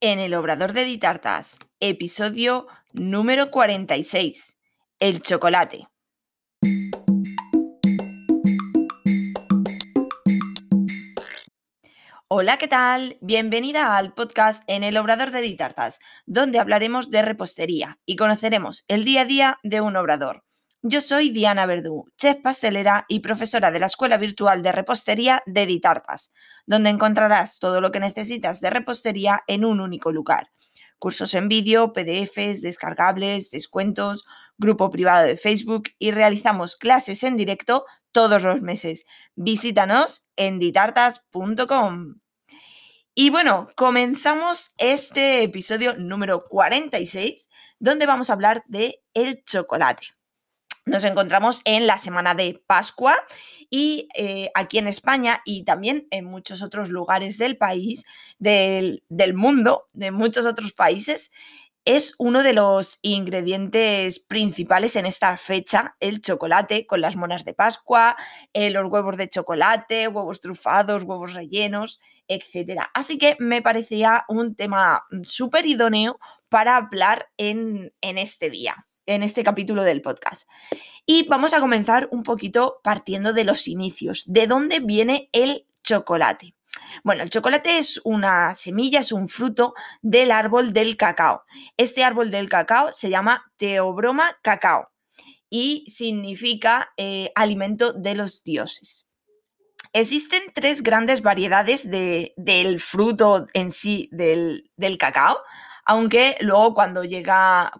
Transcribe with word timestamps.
en 0.00 0.18
el 0.18 0.32
Obrador 0.32 0.72
de 0.72 0.86
Ditartas, 0.86 1.58
episodio 1.78 2.66
número 2.92 3.50
46, 3.50 4.56
el 4.98 5.20
chocolate. 5.20 5.88
Hola, 12.28 12.56
¿qué 12.56 12.66
tal? 12.66 13.18
Bienvenida 13.20 13.98
al 13.98 14.14
podcast 14.14 14.62
en 14.68 14.84
el 14.84 14.96
Obrador 14.96 15.32
de 15.32 15.42
Ditartas, 15.42 15.98
donde 16.24 16.58
hablaremos 16.58 17.10
de 17.10 17.20
repostería 17.20 17.98
y 18.06 18.16
conoceremos 18.16 18.84
el 18.88 19.04
día 19.04 19.22
a 19.22 19.24
día 19.26 19.58
de 19.62 19.82
un 19.82 19.96
obrador. 19.96 20.44
Yo 20.82 21.02
soy 21.02 21.28
Diana 21.28 21.66
Verdú, 21.66 22.06
chef 22.16 22.40
pastelera 22.40 23.04
y 23.06 23.20
profesora 23.20 23.70
de 23.70 23.80
la 23.80 23.84
Escuela 23.84 24.16
Virtual 24.16 24.62
de 24.62 24.72
Repostería 24.72 25.42
de 25.44 25.66
Ditartas, 25.66 26.32
donde 26.64 26.88
encontrarás 26.88 27.58
todo 27.58 27.82
lo 27.82 27.92
que 27.92 28.00
necesitas 28.00 28.62
de 28.62 28.70
repostería 28.70 29.42
en 29.46 29.66
un 29.66 29.82
único 29.82 30.10
lugar. 30.10 30.50
Cursos 30.98 31.34
en 31.34 31.48
vídeo, 31.48 31.92
PDFs, 31.92 32.62
descargables, 32.62 33.50
descuentos, 33.50 34.24
grupo 34.56 34.88
privado 34.88 35.26
de 35.26 35.36
Facebook 35.36 35.90
y 35.98 36.12
realizamos 36.12 36.78
clases 36.78 37.24
en 37.24 37.36
directo 37.36 37.84
todos 38.10 38.40
los 38.40 38.62
meses. 38.62 39.04
Visítanos 39.34 40.28
en 40.36 40.58
ditartas.com. 40.58 42.20
Y 43.14 43.28
bueno, 43.28 43.68
comenzamos 43.76 44.72
este 44.78 45.42
episodio 45.42 45.94
número 45.98 46.42
46, 46.48 47.50
donde 47.78 48.06
vamos 48.06 48.30
a 48.30 48.32
hablar 48.32 48.64
de 48.66 49.02
el 49.12 49.44
chocolate. 49.44 50.19
Nos 50.86 51.04
encontramos 51.04 51.60
en 51.64 51.86
la 51.86 51.98
semana 51.98 52.34
de 52.34 52.62
Pascua 52.66 53.14
y 53.68 54.08
eh, 54.16 54.50
aquí 54.54 54.78
en 54.78 54.88
España 54.88 55.42
y 55.44 55.64
también 55.64 56.08
en 56.10 56.24
muchos 56.24 56.62
otros 56.62 56.88
lugares 56.88 57.36
del 57.36 57.58
país, 57.58 58.04
del, 58.38 59.02
mundo, 59.34 59.86
de 59.92 60.10
muchos 60.10 60.46
otros 60.46 60.72
países, 60.72 61.32
es 61.84 62.14
uno 62.18 62.42
de 62.42 62.54
los 62.54 62.98
ingredientes 63.02 64.20
principales 64.20 64.96
en 64.96 65.06
esta 65.06 65.36
fecha, 65.36 65.96
el 66.00 66.22
chocolate, 66.22 66.86
con 66.86 67.00
las 67.00 67.16
monas 67.16 67.44
de 67.44 67.54
Pascua, 67.54 68.16
eh, 68.52 68.70
los 68.70 68.90
huevos 68.90 69.16
de 69.16 69.28
chocolate, 69.28 70.08
huevos 70.08 70.40
trufados, 70.40 71.04
huevos 71.04 71.34
rellenos, 71.34 72.00
etc. 72.26 72.84
Así 72.94 73.18
que 73.18 73.36
me 73.38 73.60
parecía 73.60 74.24
un 74.28 74.54
tema 74.54 75.04
súper 75.24 75.66
idóneo 75.66 76.18
para 76.48 76.76
hablar 76.76 77.30
en, 77.36 77.92
en 78.00 78.18
este 78.18 78.50
día 78.50 78.86
en 79.10 79.22
este 79.22 79.44
capítulo 79.44 79.82
del 79.82 80.02
podcast. 80.02 80.48
Y 81.04 81.26
vamos 81.28 81.52
a 81.52 81.60
comenzar 81.60 82.08
un 82.12 82.22
poquito 82.22 82.80
partiendo 82.82 83.32
de 83.32 83.44
los 83.44 83.66
inicios. 83.68 84.24
¿De 84.26 84.46
dónde 84.46 84.80
viene 84.80 85.28
el 85.32 85.66
chocolate? 85.82 86.54
Bueno, 87.02 87.22
el 87.22 87.30
chocolate 87.30 87.78
es 87.78 88.00
una 88.04 88.54
semilla, 88.54 89.00
es 89.00 89.12
un 89.12 89.28
fruto 89.28 89.74
del 90.02 90.30
árbol 90.30 90.72
del 90.72 90.96
cacao. 90.96 91.42
Este 91.76 92.04
árbol 92.04 92.30
del 92.30 92.48
cacao 92.48 92.92
se 92.92 93.10
llama 93.10 93.52
Teobroma 93.56 94.38
cacao 94.42 94.90
y 95.48 95.84
significa 95.90 96.92
eh, 96.96 97.32
alimento 97.34 97.92
de 97.92 98.14
los 98.14 98.44
dioses. 98.44 99.06
Existen 99.92 100.42
tres 100.54 100.84
grandes 100.84 101.20
variedades 101.20 101.90
del 101.90 102.80
fruto 102.80 103.48
en 103.54 103.72
sí 103.72 104.08
del, 104.12 104.70
cacao, 105.00 105.38
aunque 105.84 106.36
luego 106.40 106.74
cuando 106.74 107.02
llega, 107.02 107.72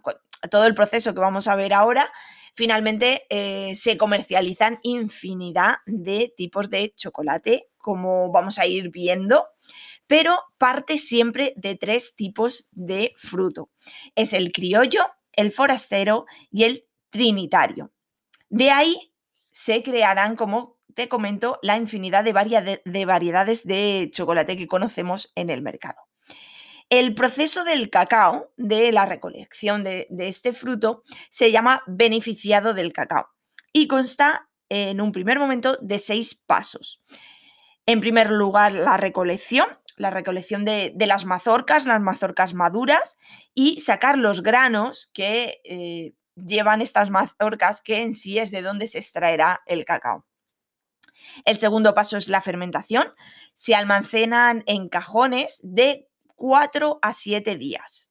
todo 0.49 0.65
el 0.65 0.75
proceso 0.75 1.13
que 1.13 1.19
vamos 1.19 1.47
a 1.47 1.55
ver 1.55 1.73
ahora, 1.73 2.11
finalmente 2.53 3.23
eh, 3.29 3.75
se 3.75 3.97
comercializan 3.97 4.79
infinidad 4.83 5.77
de 5.85 6.33
tipos 6.35 6.69
de 6.69 6.93
chocolate, 6.95 7.69
como 7.77 8.31
vamos 8.31 8.59
a 8.59 8.65
ir 8.65 8.89
viendo, 8.89 9.47
pero 10.07 10.37
parte 10.57 10.97
siempre 10.97 11.53
de 11.55 11.75
tres 11.75 12.15
tipos 12.15 12.67
de 12.71 13.13
fruto. 13.17 13.69
Es 14.15 14.33
el 14.33 14.51
criollo, 14.51 15.03
el 15.31 15.51
forastero 15.51 16.25
y 16.51 16.63
el 16.63 16.85
trinitario. 17.09 17.91
De 18.49 18.71
ahí 18.71 19.13
se 19.51 19.83
crearán, 19.83 20.35
como 20.35 20.77
te 20.93 21.07
comento, 21.07 21.59
la 21.61 21.77
infinidad 21.77 22.23
de, 22.23 22.81
de 22.83 23.05
variedades 23.05 23.65
de 23.65 24.09
chocolate 24.11 24.57
que 24.57 24.67
conocemos 24.67 25.31
en 25.35 25.49
el 25.49 25.61
mercado. 25.61 26.10
El 26.91 27.15
proceso 27.15 27.63
del 27.63 27.89
cacao, 27.89 28.51
de 28.57 28.91
la 28.91 29.05
recolección 29.05 29.81
de, 29.81 30.07
este 30.19 30.51
fruto, 30.51 31.03
se 31.29 31.49
llama 31.49 31.83
beneficiado 31.87 32.73
del 32.73 32.91
cacao 32.91 33.29
y 33.71 33.87
consta 33.87 34.49
en 34.67 34.99
un 34.99 35.13
primer 35.13 35.39
momento 35.39 35.77
de 35.81 35.99
seis 35.99 36.35
pasos. 36.35 37.01
En 37.85 38.01
primer 38.01 38.29
lugar, 38.29 38.73
la 38.73 38.97
recolección, 38.97 39.67
la 39.95 40.09
recolección 40.09 40.65
de, 40.65 40.93
las 40.97 41.23
mazorcas, 41.23 41.85
las 41.85 42.01
mazorcas 42.01 42.53
maduras 42.53 43.17
y 43.53 43.79
sacar 43.79 44.17
los 44.17 44.43
granos 44.43 45.09
que 45.13 45.61
eh, 45.63 46.13
llevan 46.35 46.81
estas 46.81 47.09
mazorcas, 47.09 47.79
que 47.79 48.01
en 48.01 48.15
sí 48.15 48.37
es 48.37 48.51
de 48.51 48.61
donde 48.61 48.89
se 48.89 48.97
extraerá 48.97 49.61
el 49.65 49.85
cacao. 49.85 50.25
El 51.45 51.57
segundo 51.57 51.95
paso 51.95 52.17
es 52.17 52.27
la 52.27 52.41
fermentación. 52.41 53.13
Se 53.53 53.75
almacenan 53.75 54.65
en 54.67 54.89
cajones 54.89 55.61
de 55.63 56.10
4 56.41 56.97
a 57.03 57.13
7 57.13 57.55
días. 57.55 58.09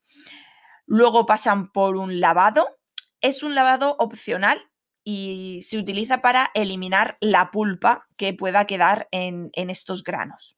Luego 0.85 1.25
pasan 1.25 1.69
por 1.69 1.97
un 1.97 2.21
lavado. 2.21 2.79
Es 3.19 3.43
un 3.43 3.55
lavado 3.55 3.97
opcional 3.99 4.71
y 5.03 5.59
se 5.63 5.77
utiliza 5.77 6.21
para 6.21 6.49
eliminar 6.53 7.17
la 7.19 7.51
pulpa 7.51 8.07
que 8.15 8.33
pueda 8.33 8.65
quedar 8.67 9.09
en, 9.11 9.51
estos 9.53 10.05
granos. 10.05 10.57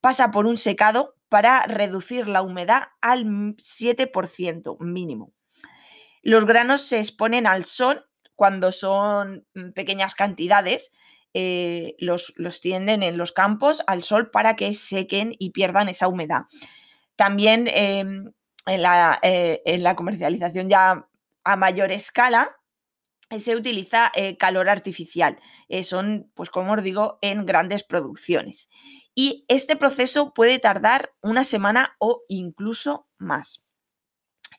Pasa 0.00 0.30
por 0.30 0.46
un 0.46 0.58
secado 0.58 1.16
para 1.28 1.66
reducir 1.66 2.28
la 2.28 2.42
humedad 2.42 2.84
al 3.00 3.24
7% 3.24 4.78
mínimo. 4.78 5.32
Los 6.22 6.46
granos 6.46 6.82
se 6.82 7.00
exponen 7.00 7.48
al 7.48 7.64
sol 7.64 8.08
cuando 8.36 8.70
son 8.70 9.44
mm, 9.54 9.70
pequeñas 9.72 10.14
cantidades, 10.14 10.92
eh, 11.34 11.96
los, 11.98 12.32
los, 12.36 12.60
tienden 12.60 13.02
en 13.02 13.16
los 13.16 13.32
campos 13.32 13.82
al 13.88 14.04
sol 14.04 14.30
para 14.30 14.54
que 14.54 14.72
sequen 14.74 15.34
y 15.36 15.50
pierdan 15.50 15.88
esa 15.88 16.06
humedad. 16.06 16.42
También 17.16 17.68
em, 17.68 18.32
eh, 18.66 19.62
en, 19.64 19.82
la, 19.82 19.96
comercialización 19.96 20.68
ya 20.68 21.08
a 21.44 21.56
mayor 21.56 21.90
escala 21.90 22.56
eh, 23.30 23.40
se 23.40 23.56
utiliza 23.56 24.12
eh, 24.14 24.36
calor 24.36 24.68
artificial. 24.68 25.38
son, 25.82 26.30
pues 26.34 26.50
como 26.50 26.72
os 26.72 26.82
digo, 26.82 27.18
en 27.22 27.44
grandes 27.46 27.82
producciones. 27.82 28.68
Y 29.14 29.44
este 29.48 29.76
proceso 29.76 30.32
puede 30.32 30.58
tardar 30.58 31.12
una 31.22 31.44
semana 31.44 31.96
o 31.98 32.22
incluso 32.28 33.08
más. 33.18 33.62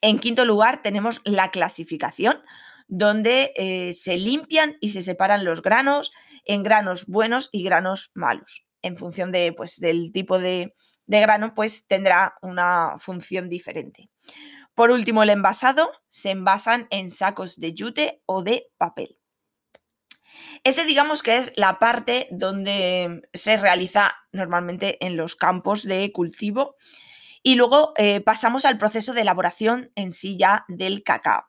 En 0.02 0.20
quinto 0.20 0.44
lugar 0.46 0.82
tenemos 0.82 1.22
la 1.24 1.50
clasificación, 1.50 2.44
donde 2.88 3.94
se 3.96 4.18
limpian 4.18 4.78
y 4.82 4.90
se 4.90 5.02
separan 5.02 5.46
los 5.46 5.62
granos 5.62 6.12
en 6.46 6.62
granos 6.62 7.08
buenos 7.08 7.50
y 7.52 7.64
granos 7.64 8.12
malos, 8.14 8.68
en 8.84 8.98
función 8.98 9.32
de, 9.32 9.54
pues, 9.54 9.80
del 9.80 10.12
tipo 10.12 10.40
de, 10.40 10.74
grano, 11.08 11.54
pues 11.56 11.88
tendrá 11.88 12.36
una 12.42 12.98
función 13.00 13.50
diferente. 13.50 14.10
Por 14.76 14.92
último, 14.92 15.24
el 15.24 15.30
envasado 15.30 15.92
se 16.10 16.32
envasan 16.32 16.88
en 16.90 17.12
sacos 17.12 17.60
de 17.60 17.74
yute 17.74 18.22
o 18.26 18.44
de 18.44 18.68
papel. 18.78 19.20
Ese 20.64 20.86
digamos 20.86 21.22
que 21.22 21.38
es 21.38 21.54
la 21.56 21.78
parte 21.78 22.28
donde 22.32 23.22
se 23.34 23.58
realiza 23.58 24.16
normalmente 24.32 25.04
en 25.06 25.18
los 25.18 25.36
campos 25.36 25.84
de 25.84 26.12
cultivo. 26.12 26.76
Y 27.44 27.56
luego 27.56 27.94
eh, 27.98 28.22
pasamos 28.22 28.66
al 28.66 28.78
proceso 28.78 29.14
de 29.14 29.22
elaboración 29.22 29.92
en 29.96 30.12
sí 30.14 30.38
ya 30.38 30.66
del 30.70 31.04
cacao. 31.04 31.44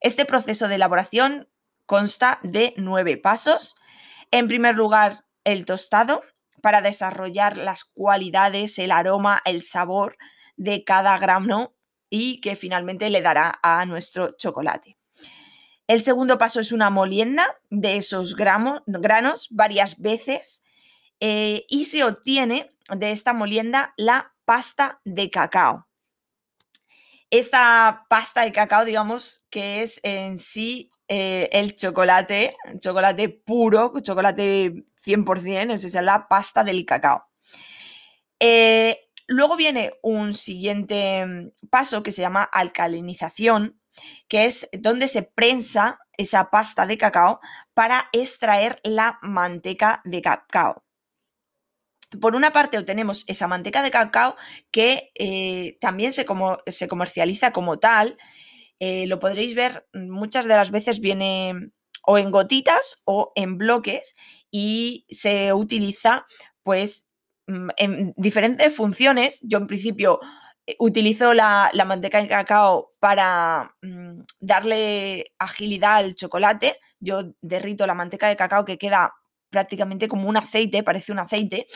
Este 0.00 0.24
proceso 0.24 0.68
de 0.68 0.74
elaboración 0.76 1.48
consta 1.86 2.38
de 2.42 2.74
nueve 2.76 3.16
pasos. 3.16 3.74
En 4.30 4.46
primer 4.46 4.74
lugar, 4.74 5.24
el 5.44 5.64
tostado, 5.64 6.22
para 6.62 6.80
desarrollar 6.80 7.58
las 7.58 7.84
cualidades, 7.84 8.78
el 8.78 8.92
aroma, 8.92 9.42
el 9.44 9.62
sabor 9.62 10.16
de 10.56 10.84
cada 10.84 11.18
grano 11.18 11.74
y 12.08 12.40
que 12.40 12.56
finalmente 12.56 13.10
le 13.10 13.20
dará 13.20 13.58
a 13.62 13.84
nuestro 13.84 14.32
chocolate. 14.38 14.96
El 15.86 16.02
segundo 16.02 16.38
paso 16.38 16.60
es 16.60 16.72
una 16.72 16.88
molienda 16.88 17.46
de 17.68 17.98
esos 17.98 18.36
granos 18.36 19.48
varias 19.50 19.98
veces 19.98 20.62
eh, 21.20 21.66
y 21.68 21.86
se 21.86 22.04
obtiene 22.04 22.74
de 22.88 23.10
esta 23.10 23.32
molienda 23.32 23.92
la 23.96 24.34
pasta 24.44 25.00
de 25.04 25.30
cacao. 25.30 25.86
Esta 27.30 28.06
pasta 28.08 28.42
de 28.42 28.52
cacao, 28.52 28.84
digamos, 28.84 29.46
que 29.50 29.82
es 29.82 30.00
en 30.02 30.38
sí 30.38 30.92
eh, 31.08 31.48
el 31.52 31.76
chocolate, 31.76 32.54
chocolate 32.78 33.28
puro, 33.28 33.92
chocolate 34.02 34.84
100%, 35.04 35.72
esa 35.72 35.86
es 35.86 35.94
la 35.94 36.28
pasta 36.28 36.64
del 36.64 36.84
cacao. 36.84 37.28
Eh, 38.40 39.08
luego 39.26 39.56
viene 39.56 39.92
un 40.02 40.34
siguiente 40.34 41.24
mm, 41.26 41.68
paso 41.70 42.02
que 42.02 42.12
se 42.12 42.22
llama 42.22 42.42
alcalinización, 42.42 43.80
que 44.28 44.46
es 44.46 44.68
donde 44.72 45.08
se 45.08 45.22
prensa 45.22 46.00
esa 46.16 46.50
pasta 46.50 46.86
de 46.86 46.98
cacao 46.98 47.40
para 47.74 48.08
extraer 48.12 48.80
la 48.84 49.18
manteca 49.22 50.00
de 50.04 50.22
cacao. 50.22 50.84
por 52.20 52.34
una 52.36 52.52
parte 52.52 52.78
obtenemos 52.78 53.24
esa 53.26 53.46
manteca 53.48 53.82
de 53.82 53.90
cacao 53.90 54.36
que 54.70 55.12
eh, 55.14 55.78
también 55.80 56.12
se, 56.12 56.26
como, 56.26 56.58
se, 56.66 56.88
comercializa 56.88 57.52
como 57.52 57.78
tal. 57.78 58.18
Eh, 58.80 59.06
lo 59.06 59.18
podréis 59.18 59.54
ver, 59.54 59.86
muchas 59.94 60.44
de 60.46 60.54
las 60.56 60.70
veces 60.70 61.00
viene 61.00 61.72
o 62.02 62.18
en 62.18 62.30
gotitas 62.30 63.02
o 63.04 63.32
en 63.34 63.58
bloques 63.58 64.16
y 64.50 65.06
se 65.08 65.52
utiliza 65.52 66.24
pues 66.62 67.08
mm, 67.46 67.68
en 67.76 68.14
diferentes 68.16 68.74
funciones. 68.74 69.40
Yo 69.42 69.58
en 69.58 69.66
principio 69.66 70.20
eh, 70.66 70.76
utilizo 70.78 71.34
la, 71.34 71.70
manteca 71.86 72.20
de 72.22 72.28
cacao 72.28 72.92
para 73.00 73.74
mm, 73.82 74.20
darle 74.40 75.32
agilidad 75.38 75.96
al 75.96 76.14
chocolate. 76.14 76.76
Yo 77.00 77.34
derrito 77.40 77.86
la 77.86 77.94
manteca 77.94 78.28
de 78.28 78.36
cacao 78.36 78.64
que 78.64 78.78
queda 78.78 79.12
prácticamente 79.50 80.08
como 80.08 80.28
un 80.28 80.36
aceite, 80.36 80.82
parece 80.82 81.12
un 81.12 81.18
aceite, 81.18 81.66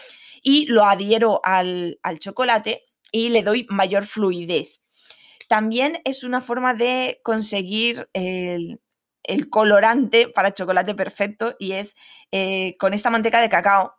y 0.43 0.67
lo 0.67 0.85
adhiero 0.85 1.41
al, 1.45 1.99
chocolate 2.19 2.85
y 3.13 3.29
le 3.29 3.43
doy 3.43 3.67
mayor 3.69 4.07
fluidez. 4.07 4.81
También 5.49 6.01
es 6.05 6.25
una 6.25 6.41
forma 6.41 6.75
de 6.75 7.21
conseguir 7.23 8.09
el, 8.15 8.81
colorante 9.51 10.29
para 10.29 10.55
chocolate 10.55 10.95
perfecto 10.95 11.57
y 11.59 11.73
es 11.73 11.97
eh, 12.33 12.77
con 12.79 12.95
esta 12.95 13.11
manteca 13.11 13.41
de 13.41 13.49
cacao 13.49 13.95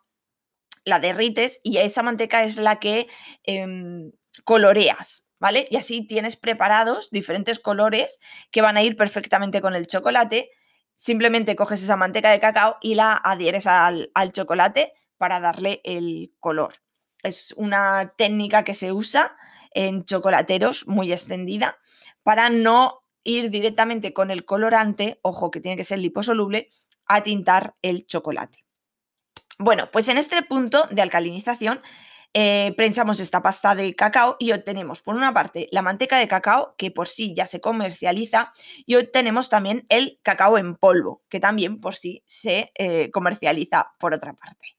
la 0.88 0.98
derrites 0.98 1.60
y 1.62 1.78
esa 1.78 2.02
manteca 2.02 2.44
es 2.44 2.56
la 2.56 2.80
que 2.80 3.08
em, 3.44 4.10
coloreas, 4.44 5.30
¿vale? 5.38 5.68
Y 5.70 5.76
así 5.76 6.06
tienes 6.06 6.36
preparados 6.36 7.10
diferentes 7.10 7.58
colores 7.58 8.18
que 8.50 8.62
van 8.62 8.76
a 8.76 8.82
ir 8.82 8.96
perfectamente 8.96 9.60
con 9.60 9.74
el 9.74 9.86
chocolate. 9.86 10.50
Simplemente 10.96 11.56
coges 11.56 11.82
esa 11.82 11.96
manteca 11.96 12.30
de 12.30 12.40
cacao 12.40 12.76
y 12.80 12.94
la 12.94 13.12
adhieres 13.22 13.66
al, 13.66 14.10
chocolate 14.32 14.92
para 15.16 15.40
darle 15.40 15.80
el 15.84 16.32
color. 16.40 16.74
Es 17.22 17.52
una 17.56 18.14
técnica 18.16 18.64
que 18.64 18.74
se 18.74 18.92
usa 18.92 19.36
en 19.72 20.04
chocolateros 20.04 20.86
muy 20.88 21.12
extendida 21.12 21.78
para 22.22 22.48
no 22.48 23.02
ir 23.24 23.50
directamente 23.50 24.12
con 24.12 24.30
el 24.30 24.44
colorante, 24.44 25.18
ojo 25.22 25.50
que 25.50 25.60
tiene 25.60 25.76
que 25.76 25.84
ser 25.84 25.98
liposoluble, 25.98 26.68
a 27.06 27.22
tintar 27.22 27.74
el 27.82 28.06
chocolate. 28.06 28.64
Bueno, 29.58 29.90
pues 29.90 30.08
en 30.08 30.18
este 30.18 30.42
punto 30.42 30.86
de 30.90 31.02
alcalinización 31.02 31.80
eh, 32.34 32.74
prensamos 32.76 33.20
esta 33.20 33.42
pasta 33.42 33.74
de 33.74 33.94
cacao 33.96 34.36
y 34.38 34.52
obtenemos, 34.52 35.02
por 35.02 35.16
una 35.16 35.32
parte, 35.32 35.68
la 35.72 35.82
manteca 35.82 36.18
de 36.18 36.28
cacao, 36.28 36.74
que 36.76 36.90
por 36.90 37.08
sí 37.08 37.34
ya 37.34 37.46
se 37.46 37.60
comercializa, 37.60 38.52
y 38.86 38.96
obtenemos 38.96 39.48
también 39.48 39.86
el 39.88 40.20
cacao 40.22 40.58
en 40.58 40.76
polvo, 40.76 41.22
que 41.28 41.40
también 41.40 41.80
por 41.80 41.96
sí 41.96 42.22
se 42.26 42.70
eh, 42.76 43.10
comercializa 43.10 43.92
por 43.98 44.14
otra 44.14 44.34
parte. 44.34 44.77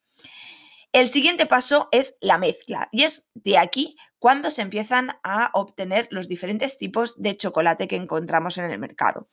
El 0.92 1.10
siguiente 1.10 1.46
paso 1.46 1.88
es 1.92 2.18
la 2.20 2.38
mezcla, 2.40 2.90
y 2.92 3.04
es 3.04 3.30
de 3.36 3.58
aquí 3.58 3.96
cuando 4.18 4.52
se 4.52 4.64
empiezan 4.64 5.12
a 5.24 5.52
obtener 5.54 6.08
los 6.12 6.28
diferentes 6.28 6.78
tipos 6.78 7.22
de 7.22 7.38
chocolate 7.38 7.88
que 7.88 7.96
encontramos 7.96 8.58
en 8.58 8.70
el 8.70 8.80
mercado. 8.80 9.28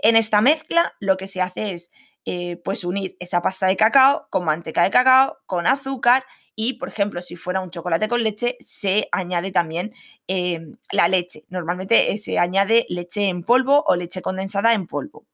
En 0.00 0.16
esta 0.16 0.40
mezcla 0.40 0.94
lo 1.00 1.16
que 1.16 1.26
se 1.26 1.42
hace 1.42 1.72
es 1.72 1.90
eh, 2.24 2.56
pues 2.64 2.84
unir 2.84 3.16
esa 3.18 3.42
pasta 3.42 3.66
de 3.66 3.76
cacao 3.76 4.28
con 4.30 4.44
manteca 4.44 4.82
de 4.82 4.90
cacao, 4.90 5.38
con 5.46 5.66
azúcar 5.66 6.24
y, 6.54 6.74
por 6.74 6.88
ejemplo, 6.88 7.22
si 7.22 7.36
fuera 7.36 7.60
un 7.60 7.70
chocolate 7.70 8.08
con 8.08 8.22
leche, 8.22 8.56
se 8.60 9.08
añade 9.12 9.50
también 9.50 9.94
em, 10.26 10.76
la 10.92 11.08
leche. 11.08 11.44
Normalmente 11.48 12.12
eh, 12.12 12.18
se 12.18 12.38
añade 12.38 12.86
leche 12.88 13.28
en 13.28 13.42
polvo 13.44 13.82
o 13.86 13.96
leche 13.96 14.22
condensada 14.22 14.74
en 14.74 14.86
polvo. 14.86 15.26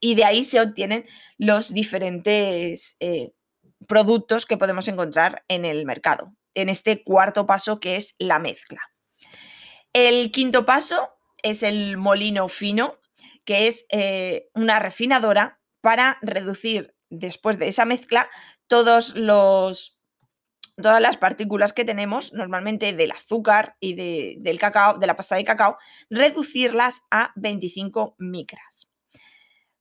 Y 0.00 0.14
de 0.14 0.24
ahí 0.24 0.44
se 0.44 0.60
obtienen 0.60 1.06
los 1.38 1.72
diferentes 1.72 2.96
eh, 3.00 3.32
productos 3.86 4.46
que 4.46 4.56
podemos 4.56 4.88
encontrar 4.88 5.44
en 5.48 5.64
el 5.64 5.84
mercado, 5.84 6.34
en 6.54 6.68
este 6.68 7.02
cuarto 7.02 7.46
paso 7.46 7.80
que 7.80 7.96
es 7.96 8.14
la 8.18 8.38
mezcla. 8.38 8.80
El 9.92 10.30
quinto 10.30 10.66
paso 10.66 11.10
es 11.42 11.62
el 11.62 11.96
molino 11.96 12.48
fino, 12.48 13.00
que 13.44 13.66
es 13.66 13.86
eh, 13.90 14.48
una 14.54 14.78
refinadora 14.78 15.60
para 15.80 16.18
reducir 16.22 16.94
después 17.08 17.58
de 17.58 17.68
esa 17.68 17.84
mezcla 17.84 18.30
todos 18.68 19.16
los 19.16 20.00
todas 20.76 21.00
las 21.00 21.16
partículas 21.16 21.72
que 21.72 21.84
tenemos 21.84 22.32
normalmente 22.32 22.94
del 22.94 23.10
azúcar 23.12 23.76
y 23.80 23.94
del 24.40 24.58
cacao, 24.58 24.96
de 24.96 25.06
la 25.06 25.16
pasta 25.16 25.36
de 25.36 25.44
cacao, 25.44 25.76
reducirlas 26.08 27.02
a 27.10 27.32
25 27.36 28.16
micras. 28.18 28.88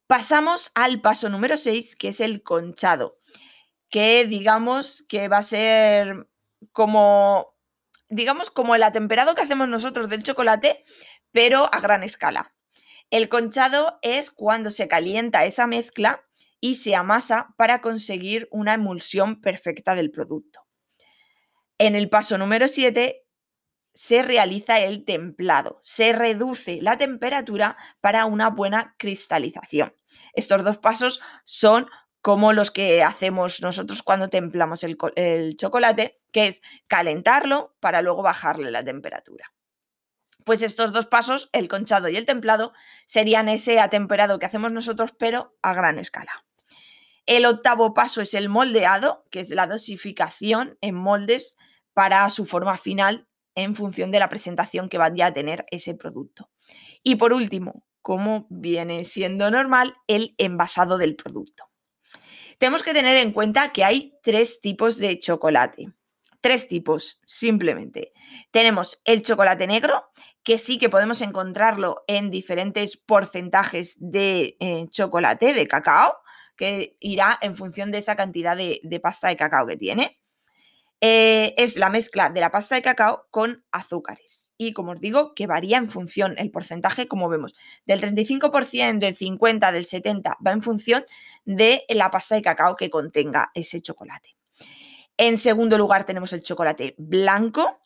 Pasamos 0.08 0.72
al 0.76 1.02
paso 1.02 1.30
número 1.30 1.56
6, 1.56 1.96
que 1.96 2.10
es 2.10 2.20
el 2.20 2.44
conchado, 2.44 3.18
que 3.90 4.26
digamos 4.26 5.06
que 5.08 5.28
va 5.28 5.38
a 5.38 5.44
ser 5.44 6.28
como, 6.72 7.56
digamos, 8.10 8.50
como 8.50 8.76
el 8.76 8.84
atemperado 8.84 9.36
que 9.36 9.42
hacemos 9.42 9.68
nosotros 9.68 10.10
del 10.10 10.24
chocolate, 10.24 10.84
pero 11.32 11.70
a 11.74 11.80
gran 11.80 12.04
escala. 12.04 12.54
El 13.10 13.30
conchado 13.30 13.98
es 14.02 14.30
cuando 14.30 14.70
se 14.70 14.88
calienta 14.88 15.46
esa 15.46 15.66
mezcla 15.66 16.24
y 16.62 16.76
se 16.76 16.96
amasa 16.96 17.54
para 17.58 17.82
conseguir 17.82 18.48
una 18.52 18.74
emulsión 18.74 19.42
perfecta 19.42 19.96
del 19.96 20.12
producto. 20.12 20.66
En 21.78 21.96
el 21.96 22.10
paso 22.10 22.38
número 22.38 22.68
7 22.68 23.26
se 23.94 24.22
realiza 24.22 24.80
el 24.80 25.06
templado, 25.06 25.80
se 25.82 26.14
reduce 26.14 26.80
la 26.82 26.98
temperatura 26.98 27.78
para 28.02 28.26
una 28.26 28.50
buena 28.50 28.96
cristalización. 28.98 29.94
Estos 30.34 30.64
dos 30.64 30.78
pasos 30.78 31.22
son 31.44 31.88
como 32.22 32.54
los 32.54 32.72
que 32.72 33.04
hacemos 33.04 33.62
nosotros 33.62 34.04
cuando 34.04 34.30
templamos 34.30 34.84
el, 34.84 35.56
chocolate, 35.58 36.20
que 36.32 36.48
es 36.48 36.62
calentarlo 36.88 37.76
para 37.80 38.02
luego 38.02 38.22
bajarle 38.22 38.72
la 38.72 38.84
temperatura. 38.84 39.54
Pues 40.44 40.62
estos 40.62 40.92
dos 40.92 41.06
pasos, 41.06 41.50
el 41.54 41.68
conchado 41.68 42.10
y 42.10 42.18
el 42.18 42.26
templado, 42.26 42.74
serían 43.06 43.50
ese 43.50 43.80
atemperado 43.80 44.40
que 44.40 44.46
hacemos 44.46 44.72
nosotros, 44.72 45.12
pero 45.18 45.56
a 45.62 45.74
gran 45.74 46.00
escala. 46.00 46.46
El 47.26 47.46
octavo 47.46 47.94
paso 47.94 48.22
es 48.22 48.34
el 48.34 48.50
moldeado, 48.50 49.26
que 49.30 49.42
es 49.42 49.52
la 49.52 49.68
dosificación 49.68 50.78
en 50.82 50.96
moldes 50.96 51.58
para 51.94 52.30
su 52.30 52.46
forma 52.46 52.78
final 52.78 53.28
en 53.56 53.76
función 53.76 54.10
de 54.10 54.20
la 54.20 54.30
presentación 54.30 54.90
que 54.90 54.98
vaya 54.98 55.28
a 55.28 55.34
tener 55.34 55.66
ese 55.70 55.94
producto. 55.94 56.50
Y 57.04 57.16
por 57.16 57.34
último, 57.34 57.84
como 58.02 58.48
viene 58.50 59.04
siendo 59.04 59.52
normal, 59.52 59.96
el 60.08 60.34
envasado 60.38 60.98
del 60.98 61.16
producto. 61.16 61.69
Tenemos 62.60 62.84
que 62.84 62.94
tener 62.94 63.18
en 63.18 63.32
cuenta 63.32 63.72
que 63.72 63.84
hay 63.84 64.20
tres 64.22 64.62
tipos 64.62 64.98
de 64.98 65.18
chocolate. 65.18 65.94
Tres 66.42 66.68
tipos, 66.68 67.22
simplemente. 67.26 68.14
Tenemos 68.52 69.02
el 69.06 69.24
chocolate 69.24 69.66
negro, 69.66 70.10
que 70.44 70.58
sí 70.58 70.78
que 70.78 70.90
podemos 70.90 71.22
encontrarlo 71.22 72.04
en 72.08 72.30
diferentes 72.30 72.98
porcentajes 72.98 73.96
de 74.00 74.58
eh, 74.60 74.88
chocolate, 74.90 75.54
de 75.54 75.68
cacao, 75.68 76.18
que 76.58 76.98
irá 77.00 77.40
en 77.42 77.56
función 77.56 77.92
de 77.92 78.00
esa 78.00 78.18
cantidad 78.18 78.58
de 78.58 79.00
pasta 79.02 79.30
de 79.30 79.38
cacao 79.38 79.66
que 79.66 79.78
tiene. 79.78 80.20
Eh, 81.00 81.56
es 81.58 81.78
la 81.78 81.90
mezcla 81.90 82.30
de 82.30 82.42
la 82.42 82.52
pasta 82.52 82.76
de 82.76 82.82
cacao 82.82 83.26
con 83.32 83.66
azúcares. 83.72 84.49
Y 84.62 84.74
como 84.74 84.92
os 84.92 85.00
digo, 85.00 85.34
que 85.36 85.48
varía 85.48 85.78
en 85.78 85.90
función, 85.90 86.36
el 86.38 86.52
porcentaje, 86.52 87.08
como 87.08 87.30
vemos, 87.30 87.56
del 87.86 88.02
35%, 88.02 89.00
del 89.00 89.16
50%, 89.16 89.72
del 89.72 89.86
70%, 89.86 90.36
va 90.46 90.52
en 90.52 90.62
función 90.62 91.06
de 91.46 91.86
la 91.88 92.12
pasta 92.12 92.36
de 92.36 92.42
cacao 92.42 92.76
que 92.76 92.90
contenga 92.90 93.52
ese 93.54 93.82
chocolate. 93.82 94.36
En 95.16 95.38
segundo 95.38 95.78
lugar 95.78 96.06
tenemos 96.06 96.34
el 96.34 96.44
chocolate 96.44 96.94
blanco, 96.98 97.80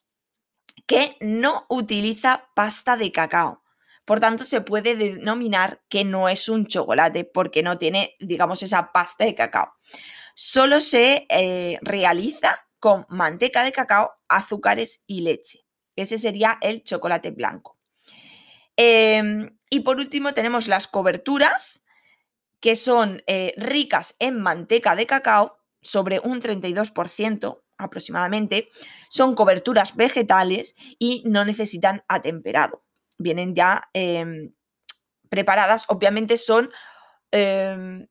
que 0.87 1.15
no 1.21 1.67
utiliza 1.69 2.49
pasta 2.55 2.97
de 2.97 3.11
cacao. 3.11 3.61
Por 4.03 4.19
tanto, 4.19 4.43
se 4.43 4.61
puede 4.61 4.95
denominar 4.95 5.83
que 5.89 6.03
no 6.03 6.27
es 6.27 6.49
un 6.49 6.65
chocolate 6.65 7.23
porque 7.23 7.61
no 7.61 7.77
tiene, 7.77 8.15
digamos, 8.19 8.63
esa 8.63 8.91
pasta 8.91 9.25
de 9.25 9.35
cacao. 9.35 9.73
Solo 10.33 10.81
se 10.81 11.27
eh, 11.29 11.77
realiza 11.83 12.67
con 12.79 13.05
manteca 13.09 13.63
de 13.63 13.71
cacao, 13.71 14.11
azúcares 14.27 15.03
y 15.05 15.21
leche. 15.21 15.63
Ese 15.95 16.17
sería 16.17 16.57
el 16.61 16.83
chocolate 16.83 17.31
blanco. 17.31 17.77
Em, 18.75 19.57
y 19.69 19.81
por 19.81 19.97
último 19.97 20.33
tenemos 20.33 20.67
las 20.67 20.87
coberturas, 20.87 21.85
que 22.59 22.75
son 22.75 23.21
eh, 23.27 23.53
ricas 23.57 24.15
en 24.19 24.39
manteca 24.41 24.95
de 24.95 25.05
cacao, 25.05 25.59
sobre 25.81 26.19
un 26.19 26.41
32% 26.41 27.61
aproximadamente. 27.77 28.69
Son 29.09 29.35
coberturas 29.35 29.95
vegetales 29.95 30.75
y 30.97 31.23
no 31.25 31.45
necesitan 31.45 32.03
atemperado. 32.07 32.83
Vienen 33.17 33.53
ya 33.53 33.89
em, 33.93 34.53
preparadas, 35.29 35.85
obviamente 35.89 36.37
son 36.37 36.71
em, 37.31 38.07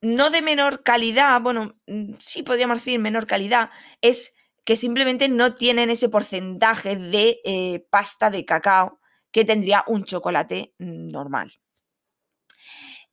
no 0.00 0.30
de 0.30 0.42
menor 0.42 0.82
calidad, 0.82 1.40
bueno, 1.40 1.76
mm, 1.86 2.14
sí 2.18 2.42
podríamos 2.42 2.78
decir 2.78 3.00
menor 3.00 3.26
calidad, 3.26 3.70
es 4.00 4.34
que 4.68 4.76
simplemente 4.76 5.30
no 5.30 5.54
tienen 5.54 5.88
ese 5.88 6.10
porcentaje 6.10 6.94
de 6.94 7.40
eh, 7.42 7.86
pasta 7.88 8.28
de 8.28 8.44
cacao 8.44 9.00
que 9.30 9.46
tendría 9.46 9.82
un 9.86 10.04
chocolate 10.04 10.74
mm, 10.78 11.08
normal. 11.08 11.54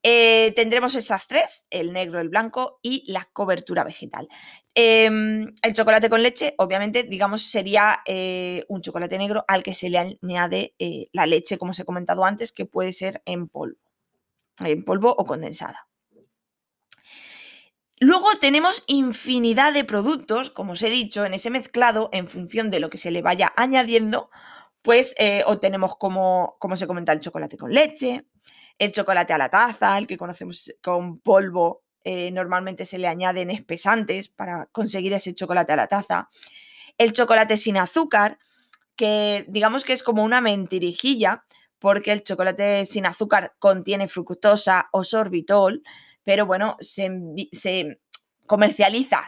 Eh, 0.04 0.52
tendremos 0.54 0.96
estas 0.96 1.30
tres, 1.30 1.66
el 1.70 1.94
negro, 1.94 2.20
el 2.20 2.28
blanco 2.28 2.80
y 2.82 3.10
la 3.10 3.24
cobertura 3.32 3.86
vegetal. 3.86 4.28
Em, 4.74 5.56
el 5.62 5.74
chocolate 5.74 6.10
con 6.10 6.24
leche, 6.24 6.56
obviamente, 6.58 7.04
digamos, 7.04 7.44
sería 7.44 8.02
eh, 8.06 8.66
un 8.68 8.82
chocolate 8.82 9.18
negro 9.18 9.46
al 9.48 9.64
que 9.64 9.74
se 9.74 9.90
le 9.90 10.00
añade 10.00 10.76
la 11.14 11.26
leche, 11.26 11.58
como 11.58 11.72
os 11.72 11.80
he 11.80 11.86
comentado 11.86 12.26
antes, 12.26 12.52
que 12.52 12.66
puede 12.66 12.92
ser 12.92 13.22
en 13.26 13.48
polvo, 13.48 13.80
en 14.60 14.84
polvo 14.84 15.16
o 15.18 15.26
condensada. 15.26 15.88
Luego 18.00 18.28
tenemos 18.42 18.84
infinidad 18.88 19.74
de 19.74 19.86
productos, 19.86 20.50
como 20.50 20.74
os 20.74 20.82
he 20.82 20.90
dicho, 20.90 21.25
en 21.25 21.34
ese 21.34 21.50
mezclado, 21.50 22.10
en 22.12 22.28
función 22.28 22.70
de 22.70 22.80
lo 22.80 22.90
que 22.90 22.98
se 22.98 23.12
le 23.12 23.22
vaya 23.22 23.54
añadiendo, 23.56 24.30
pues 24.82 25.16
obtenemos 25.46 25.96
como, 25.98 26.58
como 26.60 26.75
se 26.75 26.88
comenta 26.88 27.14
el 27.14 27.22
chocolate 27.22 27.58
con 27.58 27.74
leche, 27.74 28.25
el 28.78 28.92
chocolate 28.92 29.34
a 29.34 29.38
la 29.38 29.50
taza, 29.50 29.98
el 29.98 30.08
que 30.08 30.18
conocemos 30.18 30.74
con 30.82 31.20
polvo, 31.20 31.86
eh, 32.04 32.30
normalmente 32.32 32.86
se 32.86 33.00
le 33.00 33.08
añaden 33.08 33.50
espesantes 33.50 34.30
para 34.30 34.68
conseguir 34.68 35.12
ese 35.14 35.34
chocolate 35.34 35.74
a 35.74 35.75
la 35.75 35.88
taza. 35.88 36.30
El 37.00 37.14
chocolate 37.14 37.58
sin 37.58 37.78
azúcar, 37.78 38.38
que 38.96 39.46
digamos 39.48 39.84
que 39.84 39.94
es 39.94 40.04
como 40.04 40.24
una 40.24 40.40
mentirijilla, 40.40 41.46
porque 41.80 42.12
el 42.12 42.24
chocolate 42.24 42.86
sin 42.86 43.08
azúcar 43.08 43.56
contiene 43.58 44.08
fructosa 44.08 44.88
o 44.92 45.04
sorbitol, 45.04 45.82
pero 46.25 46.46
bueno, 46.46 46.75
se, 46.82 47.10
se 47.53 48.01
comercializa 48.46 49.25